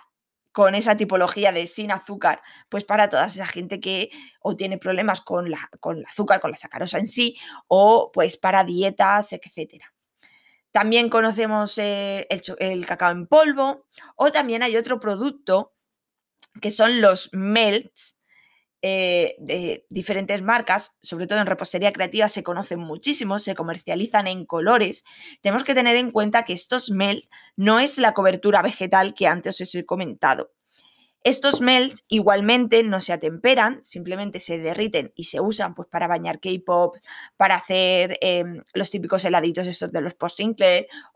con 0.51 0.73
esa 0.73 0.97
tipología 0.97 1.51
de 1.51 1.67
sin 1.67 1.91
azúcar, 1.91 2.41
pues 2.67 2.83
para 2.83 3.09
toda 3.09 3.27
esa 3.27 3.45
gente 3.45 3.79
que 3.79 4.09
o 4.41 4.55
tiene 4.55 4.79
problemas 4.79 5.21
con, 5.21 5.51
la, 5.51 5.69
con 5.79 5.99
el 5.99 6.05
azúcar, 6.05 6.41
con 6.41 6.49
la 6.49 6.57
sacarosa 6.57 6.97
en 6.97 7.07
sí, 7.07 7.37
o 7.67 8.11
pues 8.11 8.37
para 8.37 8.63
dietas, 8.63 9.33
etc. 9.33 9.83
También 10.71 11.09
conocemos 11.09 11.77
eh, 11.77 12.25
el, 12.31 12.41
el, 12.57 12.85
cacao 12.87 13.11
en 13.11 13.27
polvo, 13.27 13.85
o 14.15 14.31
también 14.31 14.63
hay 14.63 14.75
otro 14.77 14.99
producto 14.99 15.75
que 16.59 16.71
son 16.71 17.01
los 17.01 17.29
melts, 17.33 18.16
eh, 18.81 19.35
de 19.39 19.85
diferentes 19.89 20.41
marcas, 20.41 20.97
sobre 21.01 21.25
todo 21.25 21.39
en 21.39 21.47
repostería 21.47 21.93
creativa, 21.93 22.27
se 22.27 22.43
conocen 22.43 22.79
muchísimo, 22.79 23.39
se 23.39 23.55
comercializan 23.55 24.27
en 24.27 24.45
colores. 24.45 25.03
Tenemos 25.41 25.63
que 25.63 25.73
tener 25.73 25.95
en 25.95 26.11
cuenta 26.11 26.45
que 26.45 26.53
estos 26.53 26.91
melts 26.91 27.29
no 27.55 27.79
es 27.79 27.97
la 27.97 28.13
cobertura 28.13 28.61
vegetal 28.61 29.13
que 29.15 29.27
antes 29.27 29.59
os 29.61 29.73
he 29.73 29.85
comentado. 29.85 30.51
Estos 31.23 31.59
melts 31.59 32.05
igualmente 32.07 32.83
no 32.83 33.01
se 33.01 33.11
atemperan, 33.11 33.81
simplemente 33.83 34.39
se 34.39 34.59
derriten 34.59 35.11
y 35.15 35.23
se 35.23 35.41
usan 35.41 35.73
pues, 35.75 35.87
para 35.89 36.07
bañar 36.07 36.39
K-pop, 36.39 36.95
para 37.35 37.55
hacer 37.55 38.17
em, 38.21 38.63
los 38.73 38.91
típicos 38.91 39.25
heladitos 39.25 39.67
estos 39.67 39.91
de 39.91 40.01
los 40.01 40.13
post 40.13 40.39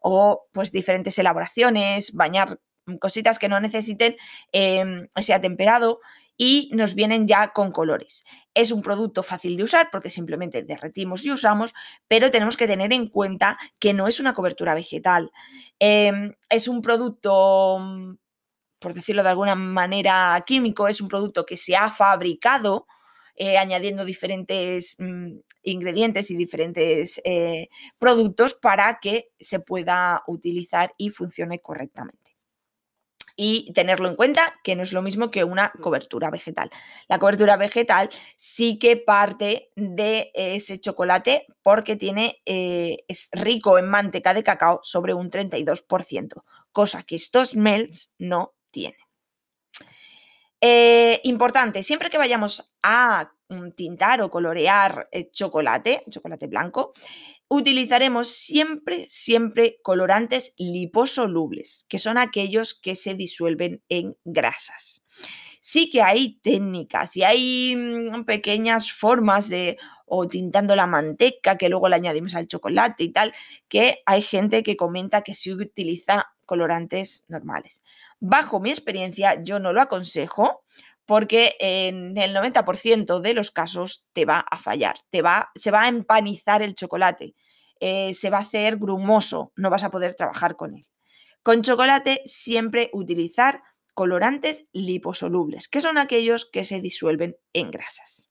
o 0.02 0.48
pues 0.52 0.72
diferentes 0.72 1.18
elaboraciones, 1.18 2.14
bañar 2.14 2.60
cositas 3.00 3.40
que 3.40 3.48
no 3.48 3.60
necesiten 3.60 4.18
eh, 4.52 5.08
ese 5.16 5.34
atemperado 5.34 6.02
y 6.38 6.70
nos 6.74 6.96
vienen 6.96 7.28
ya 7.28 7.50
con 7.54 7.72
colores. 7.72 8.24
Es 8.54 8.72
un 8.72 8.82
producto 8.82 9.24
fácil 9.24 9.58
de 9.58 9.64
usar 9.64 9.90
porque 9.92 10.10
simplemente 10.10 10.64
derretimos 10.64 11.26
y 11.26 11.32
usamos, 11.32 11.74
pero 12.08 12.32
tenemos 12.32 12.58
que 12.58 12.68
tener 12.68 12.94
en 12.94 13.08
cuenta 13.08 13.58
que 13.80 13.94
no 13.94 14.08
es 14.08 14.20
una 14.20 14.34
cobertura 14.34 14.74
vegetal. 14.74 15.32
Em, 15.80 16.34
es 16.50 16.68
un 16.68 16.82
producto, 16.82 17.80
por 18.80 18.94
decirlo 18.94 19.24
de 19.24 19.30
alguna 19.30 19.56
manera, 19.56 20.44
químico, 20.46 20.88
es 20.88 21.02
un 21.02 21.08
producto 21.08 21.46
que 21.46 21.58
se 21.58 21.76
ha 21.76 21.90
fabricado 21.90 22.88
eh, 23.36 23.58
añadiendo 23.58 24.06
diferentes 24.06 24.96
mm, 25.00 25.38
ingredientes 25.64 26.32
y 26.32 26.36
diferentes 26.36 27.22
eh, 27.24 27.70
productos 27.98 28.54
para 28.54 29.00
que 29.00 29.30
se 29.40 29.60
pueda 29.60 30.24
utilizar 30.28 30.94
y 30.98 31.10
funcione 31.10 31.60
correctamente 31.60 32.21
y 33.44 33.74
tenerlo 33.74 34.08
en 34.08 34.16
cuenta 34.16 34.54
que 34.64 34.76
no 34.76 34.84
es 34.84 34.94
lo 34.94 35.02
mismo 35.02 35.32
que 35.32 35.44
una 35.44 35.72
cobertura 35.82 36.30
vegetal. 36.30 36.70
La 37.08 37.18
cobertura 37.18 37.58
vegetal 37.58 38.08
sí 38.36 38.78
que 38.78 38.98
parte 38.98 39.72
de 39.76 40.30
ese 40.36 40.80
chocolate 40.80 41.48
porque 41.64 41.96
tiene, 41.96 42.44
eh, 42.46 43.04
es 43.08 43.30
rico 43.32 43.80
en 43.80 43.90
manteca 43.90 44.36
de 44.36 44.44
cacao 44.44 44.80
sobre 44.84 45.16
un 45.16 45.32
32%, 45.32 46.44
cosa 46.72 47.02
que 47.02 47.16
estos 47.16 47.56
melts 47.56 48.14
no 48.20 48.54
tienen. 48.70 49.00
Eh, 50.62 51.20
importante, 51.24 51.82
siempre 51.82 52.12
que 52.12 52.20
vayamos 52.20 52.72
a 52.84 53.34
mm, 53.50 53.72
tintar 53.72 54.22
o 54.22 54.30
colorear 54.30 55.10
eh, 55.12 55.32
chocolate, 55.32 56.04
chocolate 56.12 56.46
blanco, 56.46 56.94
utilizaremos 57.54 58.30
siempre, 58.30 59.08
siempre 59.10 59.78
colorantes 59.84 60.54
liposolubles, 60.58 61.86
que 61.90 62.00
son 62.00 62.18
aquellos 62.18 62.74
que 62.74 62.96
se 62.96 63.14
disuelven 63.14 63.84
en 63.90 64.16
grasas. 64.24 65.06
Sí 65.60 65.90
que 65.90 66.02
hay 66.02 66.40
técnicas 66.42 67.18
y 67.18 67.24
hay 67.24 67.76
mm, 67.76 68.24
pequeñas 68.24 68.94
formas 68.94 69.50
de, 69.50 69.78
o 70.06 70.28
tintando 70.28 70.78
la 70.78 70.88
manteca, 70.88 71.58
que 71.58 71.68
luego 71.68 71.90
le 71.90 71.98
añadimos 71.98 72.36
al 72.36 72.48
chocolate 72.48 73.04
y 73.04 73.10
tal, 73.10 73.34
que 73.68 74.02
hay 74.06 74.22
gente 74.22 74.64
que 74.64 74.78
comenta 74.78 75.22
que 75.22 75.36
se 75.36 75.54
utiliza 75.54 76.32
colorantes 76.46 77.26
normales. 77.28 77.84
Bajo 78.22 78.62
mi 78.62 78.70
experiencia, 78.70 79.44
yo 79.44 79.60
no 79.60 79.74
lo 79.74 79.82
aconsejo 79.82 80.64
porque 81.12 81.58
en 81.60 82.18
el 82.18 82.34
90% 82.34 83.20
de 83.20 83.34
los 83.34 83.52
casos 83.52 84.06
te 84.14 84.24
va 84.24 84.40
a 84.40 84.58
fallar, 84.58 84.96
te 85.10 85.22
va, 85.22 85.52
se 85.56 85.70
va 85.70 85.82
a 85.82 85.90
empanizar 85.90 86.62
el 86.62 86.74
chocolate, 86.74 87.36
eh, 87.82 88.14
se 88.14 88.30
va 88.30 88.38
a 88.38 88.44
hacer 88.44 88.78
grumoso, 88.78 89.52
no 89.58 89.70
vas 89.70 89.84
a 89.84 89.92
poder 89.92 90.14
trabajar 90.14 90.56
con 90.56 90.74
él. 90.74 90.88
Con 91.44 91.64
chocolate 91.64 92.22
siempre 92.24 92.90
utilizar 92.94 93.62
colorantes 93.94 94.70
liposolubles, 94.72 95.68
que 95.68 95.82
son 95.82 95.98
aquellos 95.98 96.50
que 96.50 96.64
se 96.64 96.80
disuelven 96.80 97.36
en 97.52 97.72
grasas. 97.72 98.30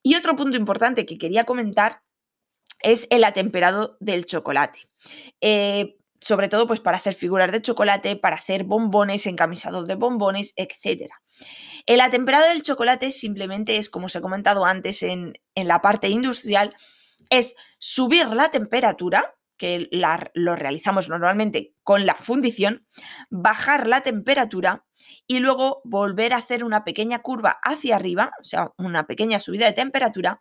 Y 0.00 0.14
otro 0.14 0.36
punto 0.36 0.56
importante 0.56 1.06
que 1.06 1.18
quería 1.18 1.42
comentar 1.42 2.04
es 2.84 3.08
el 3.10 3.24
atemperado 3.24 3.96
del 3.98 4.26
chocolate. 4.26 4.88
Eh, 5.40 5.96
sobre 6.20 6.48
todo 6.48 6.68
pues 6.68 6.78
para 6.78 6.98
hacer 6.98 7.14
figuras 7.14 7.50
de 7.50 7.62
chocolate, 7.62 8.14
para 8.14 8.36
hacer 8.36 8.62
bombones, 8.62 9.26
encamisados 9.26 9.88
de 9.88 9.96
bombones, 9.96 10.52
etc. 10.54 11.10
El 11.86 12.00
atemperado 12.00 12.48
del 12.48 12.62
chocolate 12.62 13.10
simplemente 13.10 13.76
es, 13.76 13.90
como 13.90 14.06
os 14.06 14.16
he 14.16 14.20
comentado 14.20 14.64
antes 14.64 15.02
en, 15.02 15.34
la 15.54 15.82
parte 15.82 16.08
industrial, 16.08 16.74
es 17.30 17.56
subir 17.78 18.26
la 18.28 18.50
temperatura, 18.50 19.36
que 19.60 19.90
lo 20.32 20.56
realizamos 20.56 21.10
normalmente 21.10 21.74
con 21.82 22.06
la 22.06 22.14
fundición, 22.14 22.86
bajar 23.28 23.86
la 23.86 24.00
temperatura 24.00 24.86
y 25.26 25.40
luego 25.40 25.82
volver 25.84 26.32
a 26.32 26.38
hacer 26.38 26.64
una 26.64 26.82
pequeña 26.82 27.18
curva 27.18 27.60
hacia 27.62 27.96
arriba, 27.96 28.32
o 28.40 28.44
sea, 28.44 28.72
una 28.78 29.06
pequeña 29.06 29.38
subida 29.38 29.66
de 29.66 29.74
temperatura, 29.74 30.40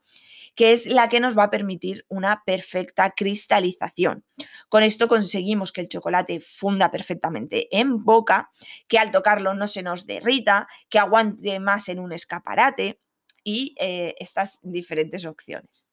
que 0.56 0.72
es 0.72 0.86
la 0.86 1.10
que 1.10 1.20
nos 1.20 1.38
va 1.38 1.44
a 1.44 1.50
permitir 1.50 2.06
una 2.08 2.44
perfecta 2.46 3.12
cristalización. 3.12 4.24
Con 4.70 4.84
esto 4.84 5.10
conseguimos 5.10 5.74
que 5.74 5.82
el 5.82 5.90
chocolate 5.90 6.40
funda 6.40 6.90
perfectamente 6.90 7.68
en 7.78 8.06
boca, 8.06 8.52
que 8.88 9.00
al 9.00 9.12
tocarlo 9.12 9.54
no 9.54 9.68
se 9.68 9.84
nos 9.84 10.06
derrita, 10.06 10.70
que 10.88 10.98
aguante 10.98 11.60
más 11.60 11.90
en 11.90 12.00
un 12.00 12.14
escaparate 12.14 13.02
y 13.44 13.76
eh, 13.82 14.16
estas 14.20 14.60
diferentes 14.62 15.26
opciones. 15.26 15.90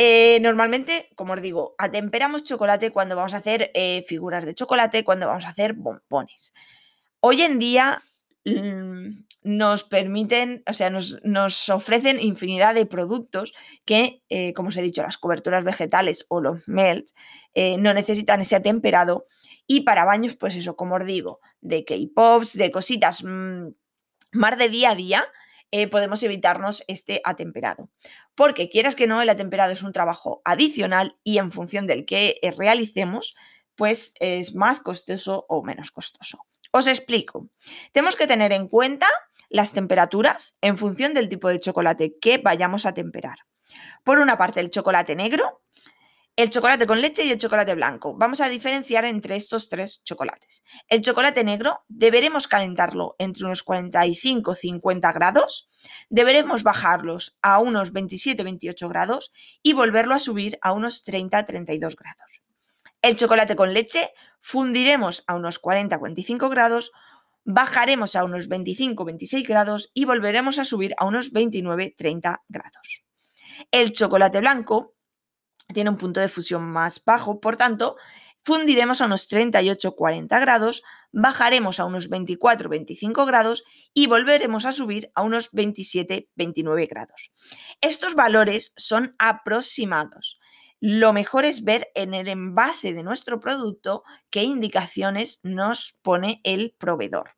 Eh, 0.00 0.38
normalmente, 0.40 1.08
como 1.16 1.32
os 1.32 1.42
digo, 1.42 1.74
atemperamos 1.76 2.44
chocolate 2.44 2.92
cuando 2.92 3.16
vamos 3.16 3.34
a 3.34 3.38
hacer 3.38 3.72
eh, 3.74 4.04
figuras 4.06 4.46
de 4.46 4.54
chocolate, 4.54 5.02
cuando 5.02 5.26
vamos 5.26 5.44
a 5.44 5.48
hacer 5.48 5.72
bombones. 5.72 6.54
Hoy 7.18 7.42
en 7.42 7.58
día 7.58 8.00
Mm, 8.44 9.24
nos 9.42 9.84
permiten, 9.84 10.62
o 10.66 10.72
sea, 10.72 10.90
nos, 10.90 11.68
ofrecen 11.68 12.20
infinidad 12.20 12.74
de 12.74 12.86
productos 12.86 13.54
que, 13.84 14.22
eh, 14.28 14.52
como 14.54 14.68
os 14.68 14.76
he 14.76 14.82
dicho, 14.82 15.02
las 15.02 15.18
coberturas 15.18 15.64
vegetales 15.64 16.26
o 16.28 16.40
los 16.40 16.68
melts 16.68 17.14
no 17.78 17.92
necesitan 17.92 18.40
ese 18.40 18.56
atemperado. 18.56 19.26
Y 19.66 19.80
para 19.80 20.04
baños, 20.04 20.36
pues 20.36 20.54
eso, 20.54 20.76
como 20.76 20.94
os 20.94 21.04
digo, 21.04 21.40
de 21.60 21.84
K-Pops, 21.84 22.56
de 22.56 22.70
cositas 22.70 23.24
mm, 23.24 23.68
más 24.32 24.58
de 24.58 24.68
día 24.68 24.90
a 24.90 24.94
día, 24.94 25.26
eh, 25.70 25.88
podemos 25.88 26.22
evitarnos 26.22 26.82
este 26.88 27.20
atemperado. 27.24 27.90
Porque 28.34 28.68
quieras 28.68 28.94
que 28.94 29.06
no, 29.06 29.20
el 29.20 29.28
atemperado 29.28 29.72
es 29.72 29.82
un 29.82 29.92
trabajo 29.92 30.42
adicional 30.44 31.16
y 31.24 31.38
en 31.38 31.52
función 31.52 31.86
del 31.86 32.04
que 32.04 32.38
realicemos, 32.56 33.34
pues 33.74 34.14
es 34.20 34.54
más 34.54 34.80
costoso 34.80 35.46
o 35.48 35.62
menos 35.62 35.90
costoso. 35.90 36.46
Os 36.70 36.86
explico. 36.86 37.48
Tenemos 37.92 38.16
que 38.16 38.26
tener 38.26 38.52
en 38.52 38.68
cuenta 38.68 39.06
las 39.48 39.72
temperaturas 39.72 40.56
en 40.60 40.76
función 40.76 41.14
del 41.14 41.28
tipo 41.28 41.48
de 41.48 41.60
chocolate 41.60 42.18
que 42.20 42.38
vayamos 42.38 42.86
a 42.86 42.94
temperar. 42.94 43.38
Por 44.04 44.18
una 44.18 44.38
parte, 44.38 44.60
el 44.60 44.70
chocolate 44.70 45.16
negro, 45.16 45.62
el 46.38 46.50
chocolate 46.50 46.86
con 46.86 47.00
leche 47.00 47.24
y 47.24 47.32
el 47.32 47.38
chocolate 47.38 47.74
blanco. 47.74 48.14
Vamos 48.14 48.40
a 48.40 48.48
diferenciar 48.48 49.04
entre 49.04 49.34
estos 49.34 49.68
tres 49.68 50.04
chocolates. 50.04 50.62
El 50.86 51.02
chocolate 51.02 51.42
negro 51.42 51.82
deberemos 51.88 52.46
calentarlo 52.46 53.16
entre 53.18 53.44
unos 53.44 53.66
45-50 53.66 55.12
grados, 55.14 55.68
deberemos 56.08 56.62
bajarlos 56.62 57.40
a 57.42 57.58
unos 57.58 57.92
27-28 57.92 58.88
grados 58.88 59.32
y 59.64 59.72
volverlo 59.72 60.14
a 60.14 60.20
subir 60.20 60.60
a 60.62 60.70
unos 60.70 61.04
30-32 61.04 61.96
grados. 61.96 62.40
El 63.02 63.16
chocolate 63.16 63.56
con 63.56 63.74
leche 63.74 64.08
fundiremos 64.40 65.24
a 65.26 65.34
unos 65.34 65.60
40-45 65.60 66.48
grados, 66.50 66.92
bajaremos 67.42 68.14
a 68.14 68.22
unos 68.22 68.48
25-26 68.48 69.44
grados 69.44 69.90
y 69.92 70.04
volveremos 70.04 70.60
a 70.60 70.64
subir 70.64 70.94
a 70.98 71.04
unos 71.04 71.32
29-30 71.32 72.42
grados. 72.48 73.02
El 73.72 73.92
chocolate 73.92 74.38
blanco 74.38 74.94
tiene 75.72 75.90
un 75.90 75.98
punto 75.98 76.20
de 76.20 76.28
fusión 76.28 76.64
más 76.64 77.04
bajo, 77.04 77.40
por 77.40 77.56
tanto, 77.56 77.96
fundiremos 78.42 79.00
a 79.00 79.06
unos 79.06 79.30
38-40 79.30 80.40
grados, 80.40 80.82
bajaremos 81.12 81.80
a 81.80 81.84
unos 81.84 82.10
24-25 82.10 83.26
grados 83.26 83.64
y 83.92 84.06
volveremos 84.06 84.64
a 84.64 84.72
subir 84.72 85.10
a 85.14 85.22
unos 85.22 85.52
27-29 85.52 86.88
grados. 86.88 87.32
Estos 87.80 88.14
valores 88.14 88.72
son 88.76 89.14
aproximados. 89.18 90.38
Lo 90.80 91.12
mejor 91.12 91.44
es 91.44 91.64
ver 91.64 91.90
en 91.94 92.14
el 92.14 92.28
envase 92.28 92.94
de 92.94 93.02
nuestro 93.02 93.40
producto 93.40 94.04
qué 94.30 94.44
indicaciones 94.44 95.40
nos 95.42 95.98
pone 96.02 96.40
el 96.44 96.74
proveedor, 96.78 97.32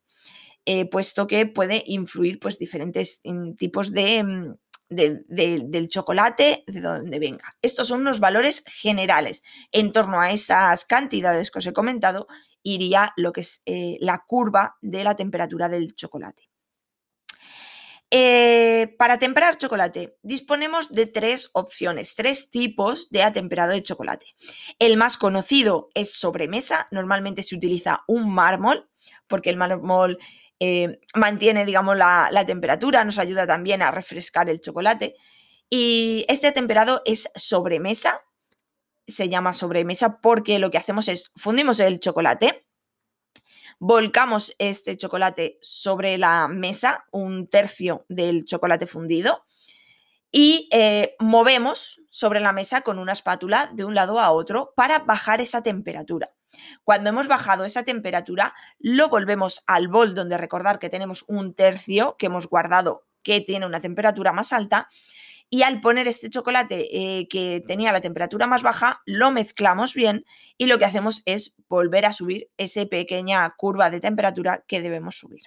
eh, 0.66 0.84
puesto 0.88 1.26
que 1.26 1.46
puede 1.46 1.82
influir 1.86 2.38
pues, 2.38 2.58
diferentes 2.58 3.20
mm, 3.24 3.54
tipos 3.54 3.92
de, 3.92 4.54
del 4.90 5.88
chocolate, 5.88 6.64
de 6.66 6.80
donde 6.80 7.18
venga. 7.18 7.56
Estos 7.62 7.88
son 7.88 8.02
unos 8.02 8.20
valores 8.20 8.62
generales. 8.66 9.42
En 9.72 9.92
torno 9.92 10.20
a 10.20 10.32
esas 10.32 10.84
cantidades 10.84 11.50
que 11.50 11.60
os 11.60 11.66
he 11.66 11.72
comentado, 11.72 12.26
iría 12.62 13.12
lo 13.16 13.32
que 13.32 13.42
es 13.42 13.62
eh, 13.66 13.96
la 14.00 14.24
curva 14.26 14.76
de 14.82 15.04
la 15.04 15.16
temperatura 15.16 15.68
del 15.68 15.94
chocolate. 15.94 16.50
Eh, 18.12 18.96
para 18.98 19.20
temperar 19.20 19.56
chocolate, 19.56 20.18
disponemos 20.22 20.90
de 20.90 21.06
tres 21.06 21.48
opciones, 21.52 22.16
tres 22.16 22.50
tipos 22.50 23.08
de 23.10 23.22
atemperado 23.22 23.70
de 23.70 23.84
chocolate. 23.84 24.26
El 24.80 24.96
más 24.96 25.16
conocido 25.16 25.90
es 25.94 26.12
sobremesa, 26.12 26.88
normalmente 26.90 27.44
se 27.44 27.54
utiliza 27.54 28.02
un 28.08 28.34
mármol, 28.34 28.90
porque 29.28 29.50
el 29.50 29.56
mármol 29.56 30.18
eh, 30.60 31.00
mantiene, 31.14 31.64
digamos, 31.64 31.96
la, 31.96 32.44
temperatura, 32.46 33.02
nos 33.02 33.18
ayuda 33.18 33.46
también 33.46 33.80
a 33.80 33.90
refrescar 33.90 34.50
el 34.50 34.60
chocolate. 34.60 35.16
Y 35.70 36.26
este 36.28 36.52
temperado 36.52 37.00
es 37.06 37.30
sobremesa, 37.34 38.22
se 39.06 39.28
llama 39.30 39.54
sobremesa 39.54 40.20
porque 40.20 40.58
lo 40.58 40.70
que 40.70 40.78
hacemos 40.78 41.08
es 41.08 41.32
fundimos 41.34 41.80
el 41.80 41.98
chocolate, 41.98 42.66
volcamos 43.78 44.54
este 44.58 44.98
chocolate 44.98 45.58
sobre 45.62 46.18
la 46.18 46.46
mesa, 46.48 47.06
un 47.10 47.48
tercio 47.48 48.04
del 48.08 48.44
chocolate 48.44 48.86
fundido, 48.86 49.44
y 50.30 50.68
eh, 50.72 51.16
movemos 51.18 52.02
sobre 52.10 52.40
la 52.40 52.52
mesa 52.52 52.82
con 52.82 52.98
una 52.98 53.14
espátula 53.14 53.70
de 53.72 53.84
un 53.84 53.94
lado 53.94 54.20
a 54.20 54.30
otro 54.30 54.74
para 54.76 55.00
bajar 55.00 55.40
esa 55.40 55.62
temperatura. 55.62 56.30
Cuando 56.84 57.10
hemos 57.10 57.28
bajado 57.28 57.64
esa 57.64 57.84
temperatura, 57.84 58.54
lo 58.78 59.08
volvemos 59.08 59.62
al 59.66 59.88
bol 59.88 60.14
donde 60.14 60.38
recordar 60.38 60.78
que 60.78 60.90
tenemos 60.90 61.24
un 61.28 61.54
tercio 61.54 62.16
que 62.18 62.26
hemos 62.26 62.48
guardado 62.48 63.04
que 63.22 63.40
tiene 63.40 63.66
una 63.66 63.80
temperatura 63.80 64.32
más 64.32 64.52
alta. 64.52 64.88
Y 65.52 65.62
al 65.62 65.80
poner 65.80 66.06
este 66.06 66.30
chocolate 66.30 66.88
eh, 66.92 67.28
que 67.28 67.62
tenía 67.66 67.92
la 67.92 68.00
temperatura 68.00 68.46
más 68.46 68.62
baja, 68.62 69.02
lo 69.04 69.32
mezclamos 69.32 69.94
bien 69.94 70.24
y 70.56 70.66
lo 70.66 70.78
que 70.78 70.84
hacemos 70.84 71.22
es 71.24 71.56
volver 71.68 72.06
a 72.06 72.12
subir 72.12 72.48
esa 72.56 72.86
pequeña 72.86 73.52
curva 73.56 73.90
de 73.90 74.00
temperatura 74.00 74.64
que 74.68 74.80
debemos 74.80 75.16
subir. 75.16 75.42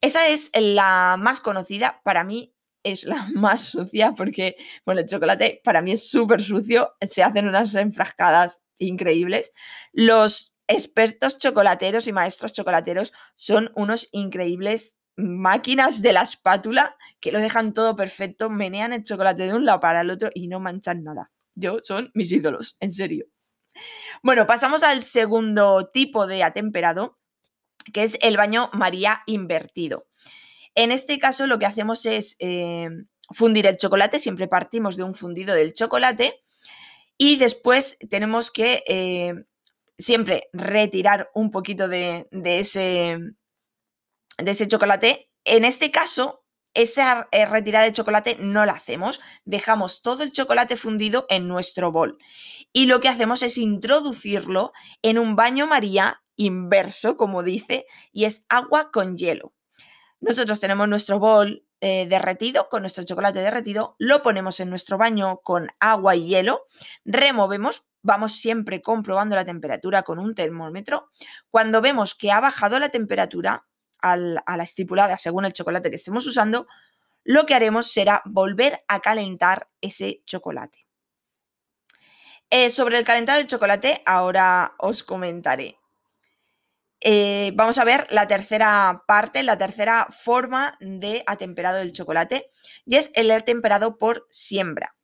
Esa 0.00 0.28
es 0.28 0.50
la 0.54 1.16
más 1.18 1.40
conocida, 1.40 2.00
para 2.04 2.22
mí 2.22 2.54
es 2.84 3.04
la 3.04 3.28
más 3.34 3.62
sucia 3.62 4.12
porque, 4.12 4.56
bueno, 4.84 5.00
el 5.00 5.08
chocolate 5.08 5.60
para 5.64 5.82
mí 5.82 5.92
es 5.92 6.08
súper 6.08 6.40
sucio, 6.40 6.94
se 7.00 7.24
hacen 7.24 7.48
unas 7.48 7.74
enfrascadas 7.74 8.62
increíbles. 8.82 9.52
Los 9.92 10.54
expertos 10.66 11.38
chocolateros 11.38 12.06
y 12.06 12.12
maestros 12.12 12.52
chocolateros 12.52 13.12
son 13.34 13.70
unos 13.74 14.08
increíbles 14.12 15.00
máquinas 15.16 16.02
de 16.02 16.12
la 16.12 16.22
espátula 16.22 16.96
que 17.20 17.32
lo 17.32 17.38
dejan 17.38 17.74
todo 17.74 17.96
perfecto, 17.96 18.50
menean 18.50 18.92
el 18.92 19.04
chocolate 19.04 19.44
de 19.44 19.54
un 19.54 19.64
lado 19.64 19.80
para 19.80 20.00
el 20.00 20.10
otro 20.10 20.30
y 20.34 20.48
no 20.48 20.60
manchan 20.60 21.04
nada. 21.04 21.30
Yo 21.54 21.78
son 21.82 22.10
mis 22.14 22.32
ídolos, 22.32 22.76
en 22.80 22.90
serio. 22.90 23.26
Bueno, 24.22 24.46
pasamos 24.46 24.82
al 24.82 25.02
segundo 25.02 25.90
tipo 25.92 26.26
de 26.26 26.42
atemperado, 26.42 27.18
que 27.92 28.04
es 28.04 28.18
el 28.22 28.36
baño 28.36 28.70
María 28.72 29.22
invertido. 29.26 30.06
En 30.74 30.92
este 30.92 31.18
caso 31.18 31.46
lo 31.46 31.58
que 31.58 31.66
hacemos 31.66 32.06
es 32.06 32.36
eh, 32.38 32.88
fundir 33.30 33.66
el 33.66 33.76
chocolate, 33.76 34.18
siempre 34.18 34.48
partimos 34.48 34.96
de 34.96 35.02
un 35.02 35.14
fundido 35.14 35.54
del 35.54 35.74
chocolate 35.74 36.41
y 37.16 37.36
después 37.36 37.98
tenemos 38.10 38.50
que 38.50 38.82
eh, 38.86 39.34
siempre 39.98 40.48
retirar 40.52 41.30
un 41.34 41.50
poquito 41.50 41.88
de, 41.88 42.28
ese, 42.32 43.18
chocolate. 44.68 45.30
En 45.44 45.64
este 45.64 45.90
caso, 45.90 46.44
esa 46.74 47.28
eh, 47.32 47.46
retirada 47.46 47.84
de 47.84 47.92
chocolate 47.92 48.36
no 48.40 48.64
la 48.64 48.72
hacemos, 48.72 49.20
dejamos 49.44 50.02
todo 50.02 50.22
el 50.22 50.32
chocolate 50.32 50.76
fundido 50.76 51.26
en 51.28 51.46
nuestro 51.48 51.92
bol 51.92 52.18
y 52.72 52.86
lo 52.86 53.00
que 53.00 53.08
hacemos 53.08 53.42
es 53.42 53.58
introducirlo 53.58 54.72
en 55.02 55.18
un 55.18 55.36
baño 55.36 55.66
María 55.66 56.22
inverso, 56.36 57.16
como 57.16 57.42
dice, 57.42 57.86
y 58.12 58.24
es 58.24 58.46
agua 58.48 58.90
con 58.90 59.16
hielo. 59.18 59.52
Nosotros 60.20 60.60
tenemos 60.60 60.88
nuestro 60.88 61.18
bol 61.18 61.66
eh, 61.84 62.06
derretido, 62.06 62.68
con 62.68 62.82
nuestro 62.82 63.02
chocolate 63.02 63.40
derretido, 63.40 63.96
lo 63.98 64.22
ponemos 64.22 64.60
en 64.60 64.70
nuestro 64.70 64.98
baño 64.98 65.38
con 65.38 65.68
agua 65.80 66.14
y 66.14 66.28
hielo, 66.28 66.64
removemos, 67.04 67.88
vamos 68.02 68.36
siempre 68.36 68.80
comprobando 68.80 69.34
la 69.34 69.44
temperatura 69.44 70.04
con 70.04 70.20
un 70.20 70.36
termómetro. 70.36 71.10
Cuando 71.50 71.80
vemos 71.80 72.14
que 72.14 72.30
ha 72.30 72.38
bajado 72.38 72.78
la 72.78 72.90
temperatura 72.90 73.66
a 73.98 74.16
la 74.16 74.62
estipulada 74.62 75.18
según 75.18 75.44
el 75.44 75.54
chocolate 75.54 75.90
que 75.90 75.96
estemos 75.96 76.24
usando, 76.24 76.68
lo 77.24 77.46
que 77.46 77.56
haremos 77.56 77.90
será 77.90 78.22
volver 78.26 78.84
a 78.86 79.00
calentar 79.00 79.68
ese 79.80 80.22
chocolate. 80.24 80.86
Eh, 82.48 82.70
sobre 82.70 82.98
el 82.98 83.04
calentado 83.04 83.38
del 83.38 83.48
chocolate, 83.48 84.02
ahora 84.06 84.76
os 84.78 85.02
comentaré. 85.02 85.81
Eh, 87.04 87.50
vamos 87.56 87.78
a 87.78 87.84
ver 87.84 88.06
la 88.10 88.28
tercera 88.28 89.02
parte, 89.08 89.42
la 89.42 89.58
tercera 89.58 90.06
forma 90.22 90.76
de 90.80 91.24
atemperado 91.26 91.78
del 91.78 91.92
chocolate, 91.92 92.48
y 92.86 92.94
es 92.94 93.10
el 93.14 93.30
atemperado 93.32 93.98
por 93.98 94.28
siembra. 94.30 94.94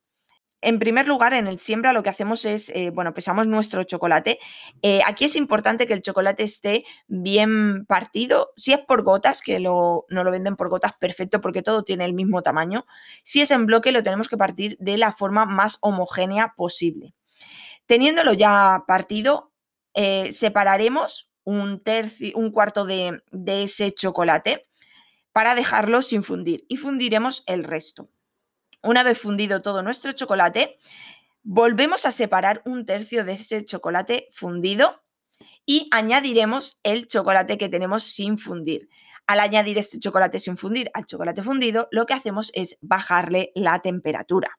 En 0.60 0.78
primer 0.78 1.08
lugar, 1.08 1.34
en 1.34 1.48
el 1.48 1.58
siembra 1.58 1.92
lo 1.92 2.02
que 2.04 2.10
hacemos 2.10 2.44
es, 2.44 2.68
eh, 2.70 2.90
bueno, 2.90 3.14
pesamos 3.14 3.46
nuestro 3.46 3.82
chocolate. 3.84 4.38
Eh, 4.82 5.00
aquí 5.06 5.24
es 5.24 5.36
importante 5.36 5.86
que 5.86 5.94
el 5.94 6.02
chocolate 6.02 6.44
esté 6.44 6.84
bien 7.06 7.84
partido. 7.86 8.52
Si 8.56 8.72
es 8.72 8.80
por 8.80 9.02
gotas, 9.02 9.42
que 9.42 9.58
no 9.60 10.04
lo 10.08 10.30
venden 10.30 10.56
por 10.56 10.68
gotas, 10.68 10.92
perfecto, 10.98 11.40
porque 11.40 11.62
todo 11.62 11.82
tiene 11.82 12.04
el 12.04 12.12
mismo 12.12 12.42
tamaño. 12.42 12.86
Si 13.24 13.40
es 13.40 13.50
en 13.52 13.66
bloque, 13.66 13.92
lo 13.92 14.02
tenemos 14.02 14.28
que 14.28 14.36
partir 14.36 14.76
de 14.80 14.96
la 14.98 15.12
forma 15.12 15.46
más 15.46 15.78
homogénea 15.80 16.54
posible. 16.56 17.14
Teniéndolo 17.86 18.32
ya 18.34 18.84
partido, 18.86 19.52
separaremos 20.32 21.27
un, 21.48 21.80
tercio, 21.80 22.36
un 22.36 22.50
cuarto 22.50 22.84
de, 22.84 23.22
ese 23.46 23.90
chocolate 23.92 24.66
para 25.32 25.54
dejarlo 25.54 26.02
sin 26.02 26.22
fundir 26.22 26.66
y 26.68 26.76
fundiremos 26.76 27.42
el 27.46 27.64
resto. 27.64 28.10
Una 28.82 29.02
vez 29.02 29.18
fundido 29.18 29.62
todo 29.62 29.82
nuestro 29.82 30.12
chocolate, 30.12 30.76
volvemos 31.42 32.04
a 32.04 32.12
separar 32.12 32.60
un 32.66 32.84
tercio 32.84 33.24
de 33.24 33.32
ese 33.32 33.64
chocolate 33.64 34.28
fundido 34.30 35.02
y 35.64 35.88
añadiremos 35.90 36.80
el 36.82 37.08
chocolate 37.08 37.56
que 37.56 37.70
tenemos 37.70 38.04
sin 38.04 38.36
fundir. 38.36 38.90
Al 39.26 39.40
añadir 39.40 39.78
este 39.78 39.98
chocolate 39.98 40.40
sin 40.40 40.58
fundir 40.58 40.90
al 40.92 41.06
chocolate 41.06 41.42
fundido, 41.42 41.88
lo 41.90 42.04
que 42.04 42.12
hacemos 42.12 42.50
es 42.52 42.76
bajarle 42.82 43.52
la 43.54 43.78
temperatura. 43.78 44.58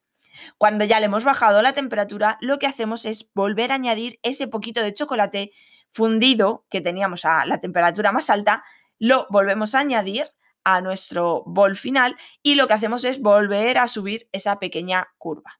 Cuando 0.58 0.86
ya 0.86 1.00
le 1.00 1.06
hemos 1.06 1.24
bajado 1.24 1.62
la 1.62 1.74
temperatura, 1.74 2.40
lo 2.42 2.58
que 2.58 2.66
hacemos 2.66 3.06
es 3.06 3.30
volver 3.36 3.72
a 3.72 3.76
añadir 3.76 4.20
ese 4.24 4.48
poquito 4.48 4.82
de 4.82 4.94
chocolate 4.96 5.52
fundido 5.92 6.66
que 6.70 6.82
teníamos 6.82 7.26
a 7.26 7.46
la 7.46 7.60
temperatura 7.60 8.12
más 8.12 8.30
alta, 8.30 8.64
lo 8.98 9.28
volvemos 9.30 9.76
a 9.76 9.80
añadir 9.80 10.28
a 10.64 10.82
nuestro 10.82 11.44
bol 11.46 11.78
final 11.78 12.18
y 12.44 12.56
lo 12.56 12.68
que 12.68 12.74
hacemos 12.74 13.04
es 13.06 13.20
volver 13.20 13.78
a 13.78 13.88
subir 13.88 14.30
esa 14.32 14.60
pequeña 14.60 15.08
curva. 15.18 15.60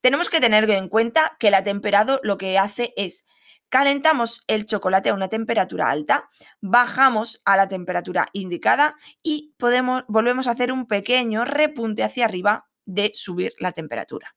Tenemos 0.00 0.28
que 0.28 0.40
tener 0.40 0.68
en 0.70 0.88
cuenta 0.88 1.36
que 1.38 1.48
el 1.48 1.64
temperado 1.64 2.20
lo 2.22 2.38
que 2.38 2.58
hace 2.58 2.94
es 2.96 3.26
calentamos 3.68 4.44
el 4.46 4.66
chocolate 4.66 5.10
a 5.10 5.14
una 5.14 5.28
temperatura 5.28 5.90
alta, 5.90 6.28
bajamos 6.60 7.42
a 7.44 7.56
la 7.56 7.68
temperatura 7.68 8.26
indicada 8.32 8.96
y 9.22 9.54
podemos, 9.58 10.04
volvemos 10.08 10.46
a 10.46 10.52
hacer 10.52 10.72
un 10.72 10.86
pequeño 10.86 11.44
repunte 11.44 12.02
hacia 12.02 12.24
arriba 12.24 12.68
de 12.86 13.12
subir 13.14 13.54
la 13.58 13.72
temperatura. 13.72 14.34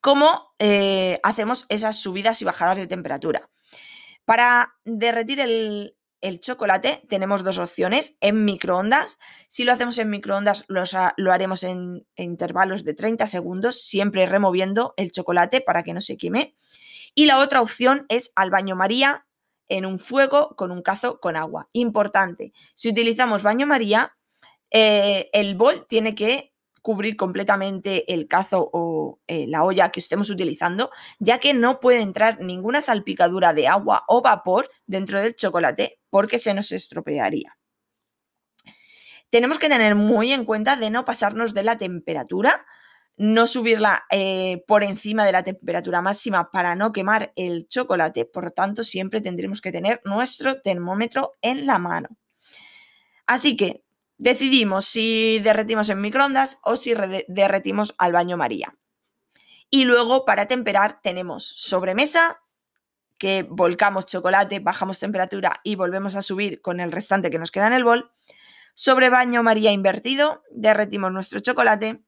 ¿Cómo 0.00 0.54
eh, 0.58 1.18
hacemos 1.22 1.66
esas 1.68 1.96
subidas 1.96 2.42
y 2.42 2.44
bajadas 2.44 2.76
de 2.76 2.86
temperatura? 2.86 3.50
Para 4.24 4.74
derretir 4.84 5.40
el, 5.40 5.96
chocolate 6.40 7.02
tenemos 7.08 7.44
dos 7.44 7.58
opciones, 7.58 8.16
en 8.22 8.44
microondas. 8.44 9.18
Si 9.48 9.64
lo 9.64 9.72
hacemos 9.72 9.98
en 9.98 10.08
microondas 10.08 10.64
lo 10.68 11.32
haremos 11.32 11.62
en, 11.62 12.06
intervalos 12.16 12.84
de 12.84 12.94
30 12.94 13.26
segundos, 13.26 13.82
siempre 13.82 14.24
removiendo 14.26 14.94
el 14.96 15.12
chocolate 15.12 15.60
para 15.60 15.82
que 15.82 15.92
no 15.92 16.00
se 16.00 16.16
queme. 16.16 16.54
Y 17.14 17.26
la 17.26 17.38
otra 17.38 17.60
opción 17.60 18.06
es 18.08 18.32
al 18.34 18.50
baño 18.50 18.74
María 18.74 19.26
en 19.68 19.84
un 19.84 19.98
fuego 19.98 20.56
con 20.56 20.70
un 20.70 20.82
cazo 20.82 21.20
con 21.20 21.36
agua. 21.36 21.68
Importante, 21.72 22.52
si 22.74 22.88
utilizamos 22.88 23.42
baño 23.42 23.66
María, 23.66 24.16
eh, 24.70 25.28
el 25.32 25.56
bol 25.56 25.86
tiene 25.86 26.14
que 26.14 26.53
cubrir 26.84 27.16
completamente 27.16 28.12
el 28.12 28.28
cazo 28.28 28.68
o 28.70 29.18
eh, 29.26 29.46
la 29.48 29.64
olla 29.64 29.88
que 29.88 30.00
estemos 30.00 30.28
utilizando, 30.28 30.90
ya 31.18 31.38
que 31.38 31.54
no 31.54 31.80
puede 31.80 32.02
entrar 32.02 32.40
ninguna 32.40 32.82
salpicadura 32.82 33.54
de 33.54 33.68
agua 33.68 34.04
o 34.06 34.20
vapor 34.20 34.68
dentro 34.86 35.18
del 35.18 35.34
chocolate 35.34 35.98
porque 36.10 36.38
se 36.38 36.52
nos 36.52 36.72
estropearía. 36.72 37.56
Tenemos 39.30 39.58
que 39.58 39.70
tener 39.70 39.94
muy 39.94 40.32
en 40.32 40.44
cuenta 40.44 40.76
de 40.76 40.90
no 40.90 41.06
pasarnos 41.06 41.54
de 41.54 41.62
la 41.62 41.78
temperatura, 41.78 42.66
no 43.16 43.46
subirla 43.46 44.04
eh, 44.10 44.62
por 44.66 44.84
encima 44.84 45.24
de 45.24 45.32
la 45.32 45.42
temperatura 45.42 46.02
máxima 46.02 46.50
para 46.50 46.76
no 46.76 46.92
quemar 46.92 47.32
el 47.34 47.66
chocolate, 47.66 48.26
por 48.26 48.44
lo 48.44 48.50
tanto 48.50 48.84
siempre 48.84 49.22
tendremos 49.22 49.62
que 49.62 49.72
tener 49.72 50.02
nuestro 50.04 50.60
termómetro 50.60 51.32
en 51.40 51.64
la 51.64 51.78
mano. 51.78 52.10
Así 53.26 53.56
que 53.56 53.83
decidimos 54.18 54.86
si 54.86 55.40
derretimos 55.40 55.88
en 55.88 56.00
microondas 56.00 56.60
o 56.62 56.76
si 56.76 56.94
derretimos 57.28 57.94
al 57.98 58.12
baño 58.12 58.36
María. 58.36 58.76
Y 59.70 59.84
luego 59.84 60.24
para 60.24 60.46
temperar 60.46 61.00
tenemos 61.02 61.44
sobremesa, 61.44 62.40
que 63.18 63.46
volcamos 63.48 64.06
chocolate, 64.06 64.60
bajamos 64.60 64.98
temperatura 64.98 65.60
y 65.62 65.76
volvemos 65.76 66.14
a 66.14 66.22
subir 66.22 66.60
con 66.60 66.80
el 66.80 66.92
restante 66.92 67.30
que 67.30 67.38
nos 67.38 67.50
queda 67.50 67.68
en 67.68 67.72
el 67.72 67.84
bol. 67.84 68.12
Sobre 68.74 69.08
baño 69.08 69.42
María 69.42 69.72
invertido, 69.72 70.42
derretimos 70.50 71.12
nuestro 71.12 71.40
chocolate, 71.40 72.04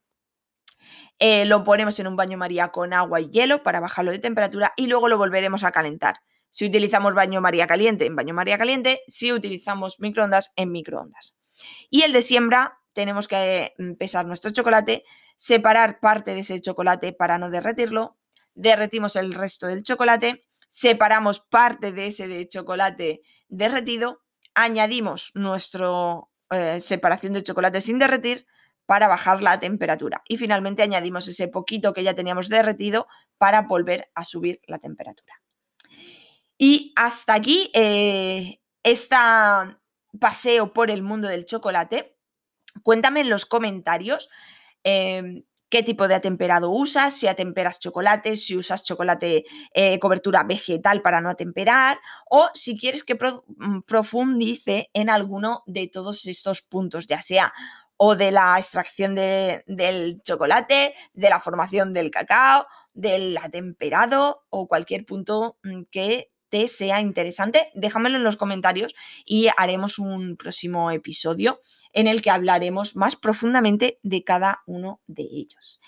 eh, 1.18 1.46
lo 1.46 1.64
ponemos 1.64 1.98
en 1.98 2.08
un 2.08 2.16
baño 2.16 2.36
María 2.36 2.68
con 2.68 2.92
agua 2.92 3.20
y 3.20 3.30
hielo 3.30 3.62
para 3.62 3.80
bajarlo 3.80 4.12
de 4.12 4.18
temperatura 4.18 4.72
y 4.76 4.86
luego 4.86 5.08
lo 5.08 5.16
volveremos 5.16 5.64
a 5.64 5.72
calentar. 5.72 6.20
Si 6.50 6.66
utilizamos 6.66 7.14
baño 7.14 7.40
María 7.40 7.66
caliente, 7.66 8.06
en 8.06 8.16
baño 8.16 8.34
María 8.34 8.58
caliente, 8.58 9.00
si 9.06 9.32
utilizamos 9.32 10.00
microondas, 10.00 10.52
en 10.56 10.72
microondas. 10.72 11.34
Y 11.90 12.02
el 12.02 12.12
de 12.12 12.22
siembra, 12.22 12.80
tenemos 12.92 13.28
que 13.28 13.74
mm, 13.78 13.92
pesar 13.94 14.26
nuestro 14.26 14.50
chocolate, 14.50 15.04
separar 15.36 16.00
parte 16.00 16.34
de 16.34 16.40
ese 16.40 16.60
chocolate 16.60 17.12
para 17.12 17.38
no 17.38 17.50
derretirlo, 17.50 18.16
derretimos 18.54 19.16
el 19.16 19.34
resto 19.34 19.66
del 19.66 19.82
chocolate, 19.82 20.46
separamos 20.68 21.40
parte 21.40 21.92
de 21.92 22.06
ese 22.06 22.26
de 22.28 22.48
chocolate 22.48 23.22
derretido, 23.48 24.22
añadimos 24.54 25.32
nuestra 25.34 25.88
eh, 26.50 26.80
separación 26.80 27.34
de 27.34 27.42
chocolate 27.42 27.80
sin 27.80 27.98
derretir 27.98 28.46
para 28.86 29.08
bajar 29.08 29.42
la 29.42 29.60
temperatura 29.60 30.22
y 30.28 30.36
finalmente 30.36 30.82
añadimos 30.82 31.28
ese 31.28 31.48
poquito 31.48 31.92
que 31.92 32.04
ya 32.04 32.14
teníamos 32.14 32.48
derretido 32.48 33.08
para 33.36 33.62
volver 33.62 34.10
a 34.14 34.24
subir 34.24 34.60
la 34.66 34.78
temperatura. 34.78 35.42
Y 36.56 36.92
hasta 36.96 37.34
aquí 37.34 37.70
eh, 37.74 38.60
esta 38.82 39.80
paseo 40.18 40.72
por 40.72 40.90
el 40.90 41.02
mundo 41.02 41.28
del 41.28 41.46
chocolate. 41.46 42.16
Cuéntame 42.82 43.20
en 43.20 43.30
los 43.30 43.46
comentarios 43.46 44.28
em, 44.84 45.44
qué 45.68 45.82
tipo 45.82 46.08
de 46.08 46.14
atemperado 46.14 46.70
usas, 46.70 47.14
si 47.14 47.26
atemperas 47.26 47.80
chocolate, 47.80 48.36
si 48.36 48.56
usas 48.56 48.84
chocolate 48.84 49.44
eh, 49.74 49.98
cobertura 49.98 50.44
vegetal 50.44 51.02
para 51.02 51.20
no 51.20 51.30
atemperar, 51.30 51.98
o 52.30 52.48
si 52.54 52.78
quieres 52.78 53.04
que 53.04 53.14
mm, 53.14 53.80
profundice 53.86 54.90
en 54.92 55.10
alguno 55.10 55.62
de 55.66 55.88
todos 55.88 56.26
estos 56.26 56.62
puntos, 56.62 57.06
ya 57.06 57.20
sea 57.20 57.52
o 57.98 58.14
de 58.14 58.30
la 58.30 58.58
extracción 58.58 59.14
del 59.14 60.22
chocolate, 60.22 60.94
de 61.14 61.30
la 61.30 61.40
formación 61.40 61.94
del 61.94 62.10
cacao, 62.10 62.66
del 62.92 63.36
atemperado 63.38 64.44
o 64.50 64.68
cualquier 64.68 65.04
punto 65.04 65.58
mm, 65.62 65.82
que 65.90 66.30
te 66.48 66.68
sea 66.68 67.00
interesante, 67.00 67.70
déjamelo 67.74 68.16
en 68.16 68.24
los 68.24 68.36
comentarios 68.36 68.94
y 69.24 69.48
haremos 69.56 69.98
un 69.98 70.36
próximo 70.36 70.90
episodio 70.90 71.60
en 71.92 72.08
el 72.08 72.20
que 72.20 72.30
hablaremos 72.30 72.94
más 72.94 73.16
profundamente 73.16 73.98
de 74.02 74.22
cada 74.22 74.62
uno 74.66 75.00
de 75.06 75.22
ellos. 75.22 75.80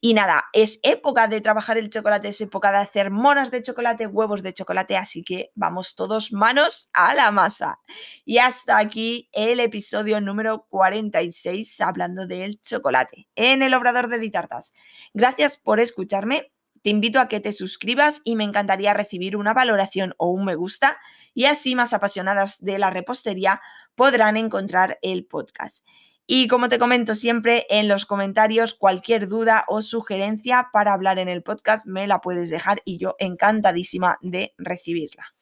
Y 0.00 0.12
nada, 0.12 0.44
es 0.52 0.78
época 0.82 1.26
de 1.26 1.40
trabajar 1.40 1.78
el 1.78 1.88
chocolate, 1.88 2.28
es 2.28 2.40
época 2.42 2.70
de 2.70 2.78
hacer 2.78 3.10
monas 3.10 3.50
de 3.50 3.62
chocolate, 3.62 4.06
huevos 4.06 4.42
de 4.42 4.52
chocolate, 4.52 4.96
así 4.96 5.24
que 5.24 5.52
vamos 5.54 5.94
todos 5.94 6.32
manos 6.32 6.90
a 6.92 7.14
la 7.14 7.30
masa. 7.30 7.80
Y 8.26 8.38
hasta 8.38 8.78
aquí 8.78 9.30
el 9.32 9.58
episodio 9.58 10.20
número 10.20 10.66
46 10.68 11.80
hablando 11.80 12.26
del 12.26 12.60
chocolate 12.60 13.28
en 13.34 13.62
el 13.62 13.72
obrador 13.72 14.08
de 14.08 14.18
Ditartas. 14.18 14.74
Gracias 15.14 15.56
por 15.56 15.80
escucharme 15.80 16.53
te 16.84 16.90
invito 16.90 17.18
a 17.18 17.28
que 17.28 17.40
te 17.40 17.52
suscribas 17.52 18.20
y 18.24 18.36
me 18.36 18.44
encantaría 18.44 18.92
recibir 18.92 19.38
una 19.38 19.54
valoración 19.54 20.14
o 20.18 20.30
un 20.30 20.44
me 20.44 20.54
gusta 20.54 20.98
y 21.32 21.46
así 21.46 21.74
más 21.74 21.94
apasionadas 21.94 22.62
de 22.62 22.78
la 22.78 22.90
repostería 22.90 23.62
podrán 23.94 24.36
encontrar 24.36 24.98
el 25.00 25.24
podcast. 25.24 25.86
Y 26.26 26.46
como 26.46 26.68
te 26.68 26.78
comento 26.78 27.14
siempre 27.14 27.66
en 27.70 27.88
los 27.88 28.04
comentarios, 28.04 28.74
cualquier 28.74 29.28
duda 29.28 29.64
o 29.66 29.80
sugerencia 29.80 30.68
para 30.74 30.92
hablar 30.92 31.18
en 31.18 31.30
el 31.30 31.42
podcast 31.42 31.86
me 31.86 32.06
la 32.06 32.20
puedes 32.20 32.50
dejar 32.50 32.82
y 32.84 32.98
yo 32.98 33.16
encantadísima 33.18 34.18
de 34.20 34.52
recibirla. 34.58 35.34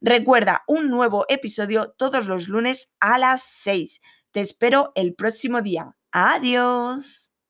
Recuerda, 0.00 0.62
un 0.68 0.90
nuevo 0.90 1.26
episodio 1.28 1.90
todos 1.90 2.26
los 2.26 2.46
lunes 2.46 2.94
a 3.00 3.18
las 3.18 3.42
6. 3.42 4.00
Te 4.30 4.40
espero 4.40 4.92
el 4.94 5.14
próximo 5.14 5.60
día. 5.60 5.96
Adiós. 6.12 7.33